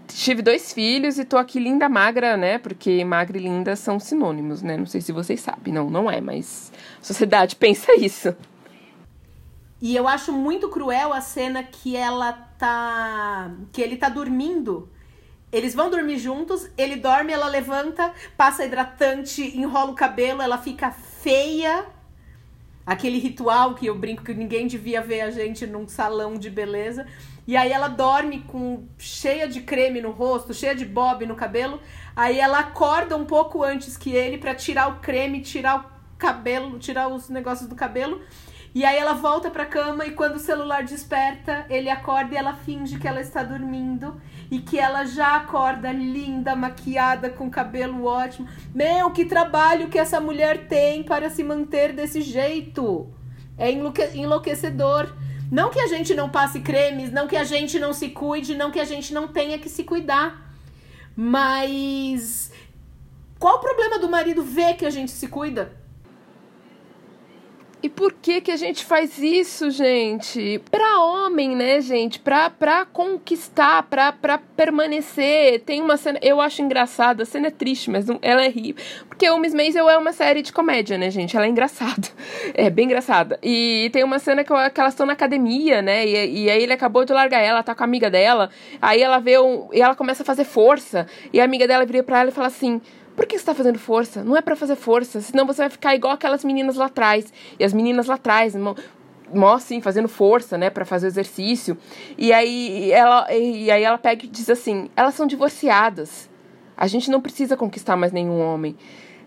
[0.09, 2.59] tive dois filhos e tô aqui linda magra, né?
[2.59, 4.77] Porque magra e linda são sinônimos, né?
[4.77, 5.73] Não sei se vocês sabem.
[5.73, 8.35] Não, não é, mas a sociedade pensa isso.
[9.81, 13.53] E eu acho muito cruel a cena que ela tá.
[13.73, 14.89] que ele tá dormindo.
[15.53, 20.91] Eles vão dormir juntos, ele dorme, ela levanta, passa hidratante, enrola o cabelo, ela fica
[20.91, 21.87] feia.
[22.85, 27.07] Aquele ritual que eu brinco que ninguém devia ver a gente num salão de beleza.
[27.47, 31.81] E aí ela dorme com cheia de creme no rosto, cheia de bob no cabelo.
[32.15, 35.85] Aí ela acorda um pouco antes que ele para tirar o creme, tirar o
[36.19, 38.21] cabelo, tirar os negócios do cabelo.
[38.75, 42.55] E aí ela volta pra cama e quando o celular desperta, ele acorda e ela
[42.55, 44.21] finge que ela está dormindo
[44.51, 48.49] e que ela já acorda linda, maquiada, com cabelo ótimo.
[48.75, 53.09] Meu, que trabalho que essa mulher tem para se manter desse jeito.
[53.59, 55.13] É enlouquecedor.
[55.51, 58.71] Não que a gente não passe cremes, não que a gente não se cuide, não
[58.71, 60.53] que a gente não tenha que se cuidar.
[61.15, 62.53] Mas
[63.39, 65.73] qual o problema do marido ver que a gente se cuida?
[67.87, 70.61] E por que que a gente faz isso, gente?
[70.73, 72.19] Pra homem, né, gente?
[72.19, 75.61] Pra, pra conquistar, pra, pra permanecer.
[75.61, 78.75] Tem uma cena, eu acho engraçada, a cena é triste, mas não, ela é ri.
[79.09, 81.37] Porque o Miss Maisel é uma série de comédia, né, gente?
[81.37, 82.09] Ela é engraçada.
[82.55, 83.39] É bem engraçada.
[83.43, 86.07] E tem uma cena que, que elas estão na academia, né?
[86.07, 88.51] E, e aí ele acabou de largar ela, tá com a amiga dela.
[88.81, 91.07] Aí ela vê um, e ela começa a fazer força.
[91.33, 92.81] E a amiga dela vira pra ela e fala assim:
[93.17, 94.23] por que você tá fazendo força?
[94.23, 97.33] Não é para fazer força, senão você vai ficar igual aquelas meninas lá atrás.
[97.59, 101.77] E as meninas lá atrás, mó assim, fazendo força, né, para fazer exercício.
[102.19, 106.29] E aí ela e aí ela pega e diz assim: "Elas são divorciadas.
[106.77, 108.77] A gente não precisa conquistar mais nenhum homem."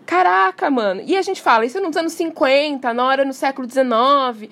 [0.06, 1.02] Caraca, mano.
[1.04, 4.50] E a gente fala isso nos anos 50, na hora no século 19.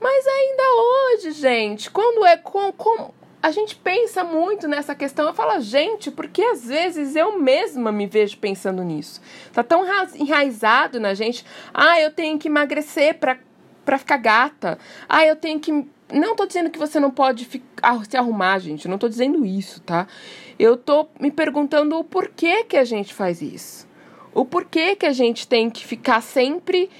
[0.00, 3.10] Mas ainda hoje, gente, quando é com, com
[3.42, 5.26] a gente pensa muito nessa questão.
[5.26, 9.20] Eu falo, gente, porque às vezes eu mesma me vejo pensando nisso.
[9.52, 9.84] Tá tão
[10.16, 11.44] enraizado na gente.
[11.72, 13.38] Ah, eu tenho que emagrecer pra,
[13.84, 14.78] pra ficar gata.
[15.08, 15.86] Ah, eu tenho que.
[16.12, 18.88] Não tô dizendo que você não pode ficar, se arrumar, gente.
[18.88, 20.06] não tô dizendo isso, tá?
[20.58, 23.86] Eu tô me perguntando o porquê que a gente faz isso.
[24.34, 26.90] O porquê que a gente tem que ficar sempre.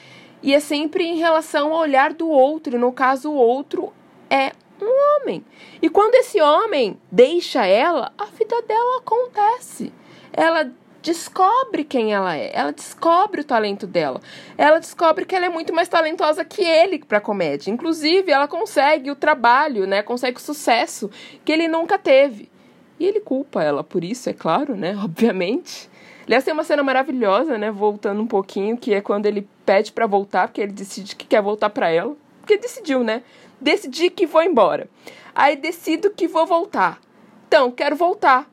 [0.40, 2.78] E é sempre em relação ao olhar do outro.
[2.78, 3.92] No caso, o outro
[4.30, 4.52] é
[4.84, 5.44] um homem.
[5.80, 9.92] E quando esse homem deixa ela, a vida dela acontece.
[10.32, 10.70] Ela
[11.02, 14.20] descobre quem ela é, ela descobre o talento dela.
[14.56, 17.70] Ela descobre que ela é muito mais talentosa que ele para comédia.
[17.70, 20.02] Inclusive, ela consegue o trabalho, né?
[20.02, 21.10] Consegue o sucesso
[21.44, 22.50] que ele nunca teve.
[22.98, 24.96] E ele culpa ela por isso, é claro, né?
[25.02, 25.88] Obviamente.
[26.26, 27.70] Aliás, tem uma cena maravilhosa, né?
[27.70, 31.40] Voltando um pouquinho, que é quando ele pede para voltar, porque ele decide que quer
[31.40, 32.14] voltar para ela.
[32.40, 33.22] Porque decidiu, né?
[33.60, 34.88] Decidi que vou embora.
[35.34, 37.00] Aí decido que vou voltar.
[37.46, 38.50] Então, quero voltar.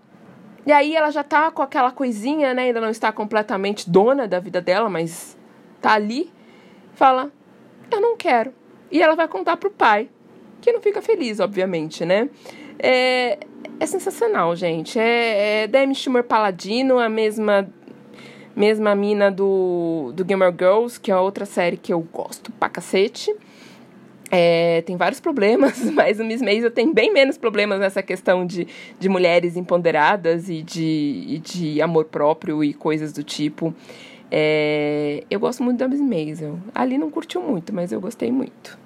[0.66, 2.64] E aí ela já tá com aquela coisinha, né?
[2.64, 5.38] Ainda não está completamente dona da vida dela, mas
[5.82, 6.32] tá ali.
[6.94, 7.32] Fala,
[7.92, 8.54] eu não quero.
[8.92, 10.10] E ela vai contar pro pai,
[10.62, 12.30] que não fica feliz, obviamente, né?
[12.80, 13.38] É,
[13.80, 14.98] é sensacional, gente.
[14.98, 17.70] É, é Demi Schumer Paladino, a mesma
[18.56, 23.36] mesma mina do, do Gamer Girls, que é outra série que eu gosto pra cacete.
[24.32, 28.68] É, tem vários problemas, mas o Miss Maisel tem bem menos problemas nessa questão de,
[29.00, 33.74] de mulheres empoderadas e de, e de amor próprio e coisas do tipo.
[34.32, 36.60] É, eu gosto muito da Miss Maisel.
[36.74, 38.78] Ali não curtiu muito, mas eu gostei muito.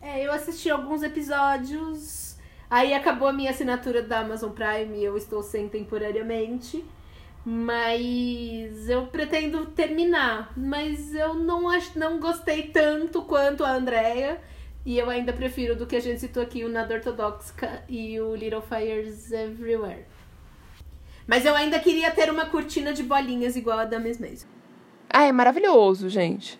[0.00, 2.36] É, eu assisti alguns episódios,
[2.68, 6.84] aí acabou a minha assinatura da Amazon Prime e eu estou sem temporariamente.
[7.44, 10.52] Mas eu pretendo terminar.
[10.56, 14.40] Mas eu não, acho, não gostei tanto quanto a Andrea.
[14.84, 18.34] E eu ainda prefiro do que a gente citou aqui, o Nada Ortodoxa e o
[18.34, 20.06] Little Fires Everywhere.
[21.26, 24.46] Mas eu ainda queria ter uma cortina de bolinhas igual a da Miss.
[25.08, 26.58] Ah, é maravilhoso, gente.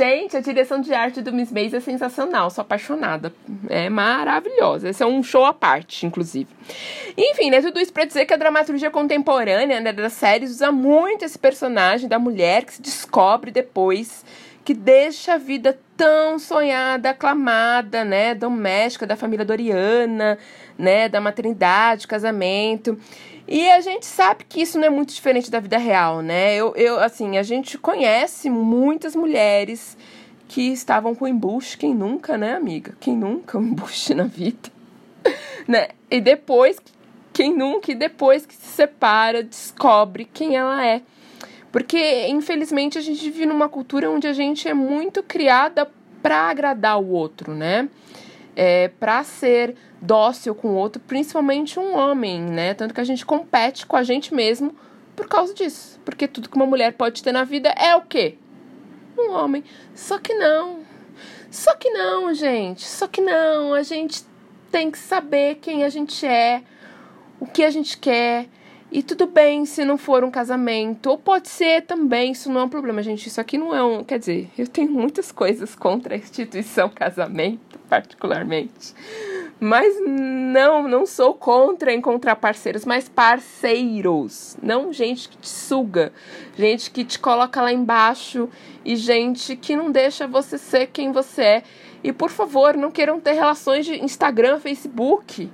[0.00, 3.34] Gente, a direção de arte do Miss Maisel é sensacional, sou apaixonada.
[3.68, 4.88] É maravilhosa.
[4.88, 6.48] Esse é um show à parte, inclusive.
[7.18, 11.26] Enfim, né, tudo isso pra dizer que a dramaturgia contemporânea né, das séries usa muito
[11.26, 14.24] esse personagem da mulher que se descobre depois,
[14.64, 20.38] que deixa a vida tão sonhada, aclamada, né, doméstica, da família Doriana,
[20.78, 22.98] né, da maternidade, casamento.
[23.50, 26.54] E a gente sabe que isso não é muito diferente da vida real, né?
[26.54, 29.98] Eu, eu assim, a gente conhece muitas mulheres
[30.46, 32.94] que estavam com embuste, quem nunca, né, amiga?
[33.00, 34.70] Quem nunca um embuste na vida?
[35.66, 35.88] né?
[36.08, 36.78] E depois,
[37.32, 41.02] quem nunca, e depois que se separa, descobre quem ela é.
[41.72, 45.90] Porque, infelizmente, a gente vive numa cultura onde a gente é muito criada
[46.22, 47.88] para agradar o outro, né?
[48.54, 52.74] É, para ser dócil com o outro, principalmente um homem, né?
[52.74, 54.74] Tanto que a gente compete com a gente mesmo
[55.14, 56.00] por causa disso.
[56.04, 58.36] Porque tudo que uma mulher pode ter na vida é o quê?
[59.18, 59.62] Um homem.
[59.94, 60.80] Só que não.
[61.50, 62.86] Só que não, gente.
[62.86, 63.74] Só que não.
[63.74, 64.24] A gente
[64.70, 66.62] tem que saber quem a gente é,
[67.38, 68.46] o que a gente quer.
[68.92, 71.10] E tudo bem se não for um casamento.
[71.10, 73.28] Ou pode ser também, isso não é um problema, gente.
[73.28, 74.02] Isso aqui não é um.
[74.02, 78.94] Quer dizer, eu tenho muitas coisas contra a instituição casamento, particularmente.
[79.60, 84.56] Mas não, não sou contra encontrar parceiros, mas parceiros.
[84.62, 86.14] Não gente que te suga,
[86.56, 88.48] gente que te coloca lá embaixo
[88.82, 91.62] e gente que não deixa você ser quem você é.
[92.02, 95.52] E por favor, não queiram ter relações de Instagram, Facebook.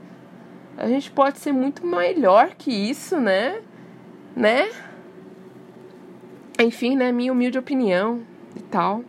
[0.77, 3.61] A gente pode ser muito melhor que isso, né?
[4.37, 4.71] Né?
[6.61, 7.11] Enfim, né?
[7.11, 8.23] Minha humilde opinião
[8.55, 9.03] e tal.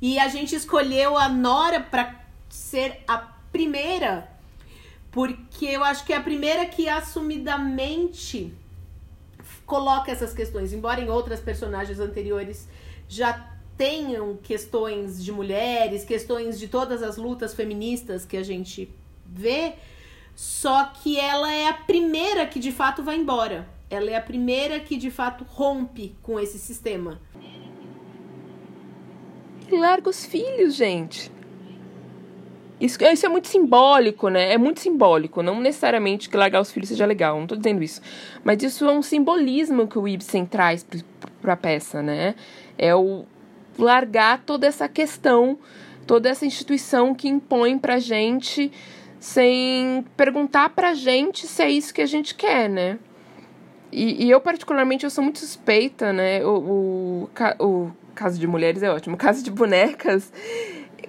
[0.00, 2.25] E a gente escolheu a Nora pra
[2.56, 3.18] ser a
[3.52, 4.28] primeira,
[5.10, 8.52] porque eu acho que é a primeira que assumidamente
[9.64, 12.66] coloca essas questões, embora em outras personagens anteriores
[13.08, 18.90] já tenham questões de mulheres, questões de todas as lutas feministas que a gente
[19.24, 19.74] vê,
[20.34, 23.68] só que ela é a primeira que de fato vai embora.
[23.88, 27.20] Ela é a primeira que de fato rompe com esse sistema.
[29.70, 31.35] Larga os filhos, gente.
[32.80, 34.52] Isso, isso é muito simbólico, né?
[34.52, 35.42] É muito simbólico.
[35.42, 38.02] Não necessariamente que largar os filhos seja legal, não tô dizendo isso.
[38.44, 40.86] Mas isso é um simbolismo que o Ibsen traz
[41.40, 42.34] para a peça, né?
[42.76, 43.24] É o
[43.78, 45.58] largar toda essa questão,
[46.06, 48.70] toda essa instituição que impõe pra gente
[49.18, 52.98] sem perguntar pra gente se é isso que a gente quer, né?
[53.90, 56.44] E, e eu, particularmente, eu sou muito suspeita, né?
[56.44, 59.14] O, o, o Caso de Mulheres é ótimo.
[59.14, 60.30] O Caso de Bonecas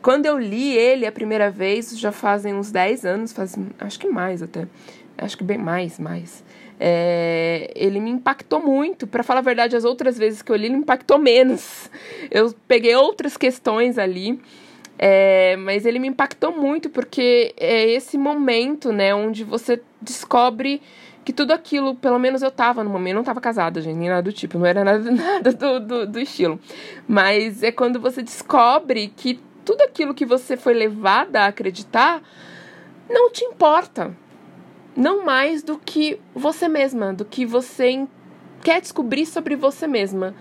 [0.02, 4.08] quando eu li ele a primeira vez, já fazem uns 10 anos, faz, acho que
[4.08, 4.68] mais até.
[5.18, 6.43] Acho que bem mais, mais.
[6.80, 9.08] É, ele me impactou muito.
[9.08, 11.89] Para falar a verdade, as outras vezes que eu li, ele impactou menos.
[12.30, 14.39] Eu peguei outras questões ali.
[15.00, 20.82] É, mas ele me impactou muito porque é esse momento, né, onde você descobre
[21.24, 24.24] que tudo aquilo, pelo menos eu tava no momento, não tava casada, gente, nem nada
[24.24, 26.60] do tipo, não era nada, nada do, do, do estilo.
[27.08, 32.24] Mas é quando você descobre que tudo aquilo que você foi levada a acreditar
[33.09, 34.15] não te importa.
[34.95, 38.07] Não mais do que você mesma, do que você
[38.63, 40.34] quer descobrir sobre você mesma.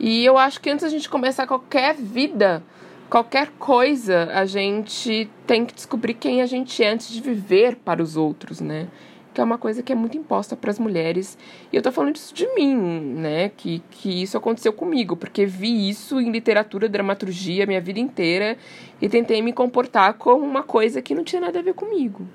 [0.00, 2.60] E eu acho que antes a gente começar qualquer vida,
[3.08, 8.02] qualquer coisa, a gente tem que descobrir quem a gente é antes de viver para
[8.02, 8.88] os outros, né?
[9.36, 11.36] Que é uma coisa que é muito imposta para as mulheres.
[11.70, 13.50] E eu tô falando isso de mim, né?
[13.50, 18.56] Que, que isso aconteceu comigo, porque vi isso em literatura, dramaturgia, minha vida inteira
[18.98, 22.26] e tentei me comportar como uma coisa que não tinha nada a ver comigo.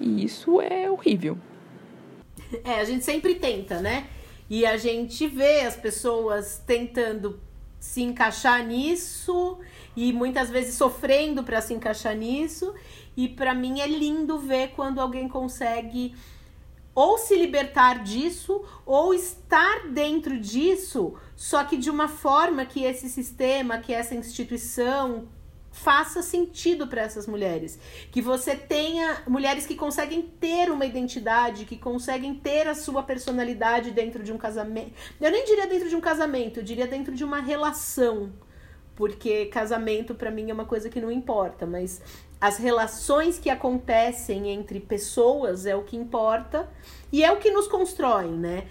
[0.00, 1.36] E isso é horrível.
[2.62, 4.06] É, a gente sempre tenta, né?
[4.48, 7.40] E a gente vê as pessoas tentando
[7.80, 9.58] se encaixar nisso
[9.96, 12.72] e muitas vezes sofrendo para se encaixar nisso.
[13.16, 16.14] E para mim é lindo ver quando alguém consegue
[16.96, 23.10] ou se libertar disso ou estar dentro disso, só que de uma forma que esse
[23.10, 25.28] sistema, que essa instituição
[25.70, 27.78] faça sentido para essas mulheres,
[28.10, 33.90] que você tenha mulheres que conseguem ter uma identidade, que conseguem ter a sua personalidade
[33.90, 34.92] dentro de um casamento.
[35.20, 38.32] Eu nem diria dentro de um casamento, eu diria dentro de uma relação,
[38.94, 42.00] porque casamento para mim é uma coisa que não importa, mas
[42.40, 46.68] as relações que acontecem entre pessoas é o que importa
[47.10, 48.64] e é o que nos constrói, né?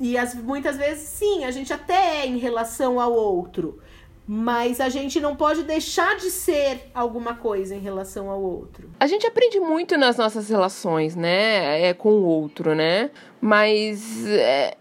[0.00, 3.78] E as, muitas vezes, sim, a gente até é em relação ao outro,
[4.26, 8.90] mas a gente não pode deixar de ser alguma coisa em relação ao outro.
[8.98, 11.88] A gente aprende muito nas nossas relações, né?
[11.88, 13.12] É com o outro, né?
[13.40, 14.76] Mas é,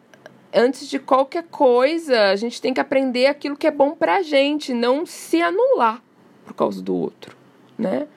[0.52, 4.74] antes de qualquer coisa, a gente tem que aprender aquilo que é bom pra gente,
[4.74, 6.02] não se anular
[6.44, 7.41] por causa do outro
[7.82, 8.08] né?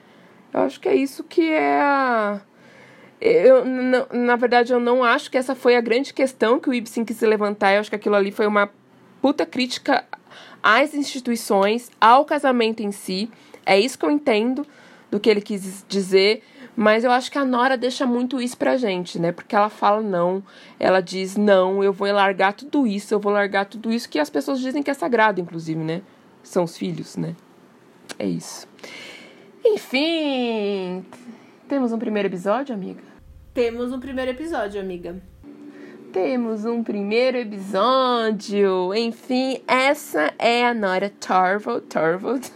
[0.53, 2.39] Eu acho que é isso que é a.
[3.19, 3.63] Eu,
[4.13, 7.19] na verdade, eu não acho que essa foi a grande questão que o Ibsen quis
[7.21, 7.73] levantar.
[7.73, 8.69] Eu acho que aquilo ali foi uma
[9.21, 10.05] puta crítica
[10.61, 13.29] às instituições, ao casamento em si.
[13.65, 14.65] É isso que eu entendo
[15.09, 16.43] do que ele quis dizer.
[16.75, 19.31] Mas eu acho que a Nora deixa muito isso pra gente, né?
[19.31, 20.43] Porque ela fala não,
[20.77, 24.29] ela diz não, eu vou largar tudo isso, eu vou largar tudo isso que as
[24.29, 26.01] pessoas dizem que é sagrado, inclusive, né?
[26.43, 27.33] São os filhos, né?
[28.19, 28.67] É isso.
[29.67, 31.03] Enfim,
[31.67, 33.01] temos um primeiro episódio, amiga?
[33.51, 35.15] Temos um primeiro episódio, amiga.
[36.13, 38.93] Temos um primeiro episódio.
[38.93, 41.87] Enfim, essa é a Nora Torvald.
[41.87, 42.51] Torvald.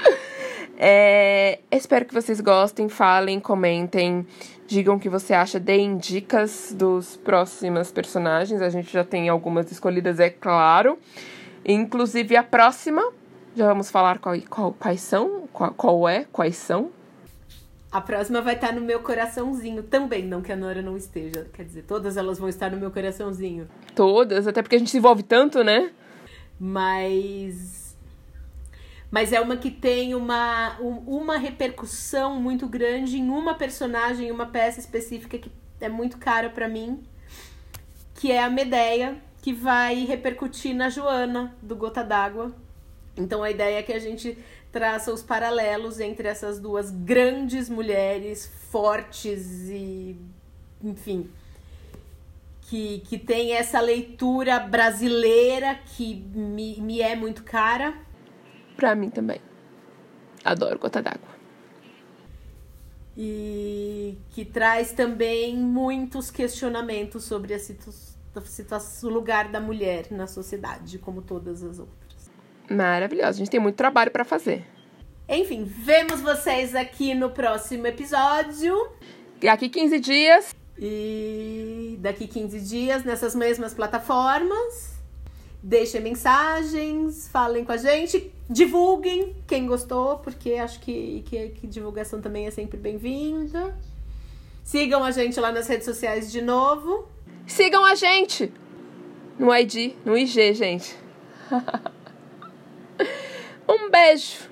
[0.78, 4.26] é, espero que vocês gostem, falem, comentem,
[4.66, 8.62] digam o que você acha, deem dicas dos próximos personagens.
[8.62, 10.98] A gente já tem algumas escolhidas, é claro.
[11.62, 13.12] Inclusive a próxima
[13.58, 15.37] já vamos falar qual, qual, quais são?
[15.58, 16.24] Qual, qual é?
[16.30, 16.92] Quais são?
[17.90, 21.48] A próxima vai estar no meu coraçãozinho também, não que a Nora não esteja.
[21.52, 23.68] Quer dizer, todas elas vão estar no meu coraçãozinho.
[23.92, 25.90] Todas, até porque a gente se envolve tanto, né?
[26.60, 27.96] Mas.
[29.10, 34.78] Mas é uma que tem uma, uma repercussão muito grande em uma personagem, uma peça
[34.78, 35.50] específica que
[35.80, 37.02] é muito cara para mim,
[38.14, 42.54] que é a Medeia, que vai repercutir na Joana, do Gota d'Água
[43.18, 44.38] então a ideia é que a gente
[44.70, 50.16] traça os paralelos entre essas duas grandes mulheres fortes e
[50.82, 51.30] enfim
[52.68, 57.94] que, que tem essa leitura brasileira que me, me é muito cara.
[58.76, 59.40] Pra mim também.
[60.44, 61.38] Adoro Gota d'Água.
[63.16, 70.98] E que traz também muitos questionamentos sobre a situação, o lugar da mulher na sociedade,
[70.98, 72.07] como todas as outras.
[72.70, 73.28] Maravilhoso.
[73.28, 74.64] A gente tem muito trabalho para fazer.
[75.28, 78.88] Enfim, vemos vocês aqui no próximo episódio.
[79.40, 80.56] Daqui 15 dias.
[80.78, 84.96] E daqui 15 dias nessas mesmas plataformas.
[85.62, 92.20] Deixem mensagens, falem com a gente, divulguem quem gostou, porque acho que, que, que divulgação
[92.20, 93.76] também é sempre bem-vinda.
[94.62, 97.08] Sigam a gente lá nas redes sociais de novo.
[97.46, 98.52] Sigam a gente
[99.38, 100.96] no ID, no IG, gente.
[103.68, 104.48] um beijo.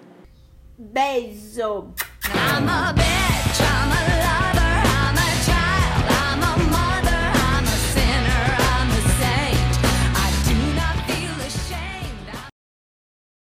[0.78, 1.92] Beijo.
[2.34, 3.36] I'm a bad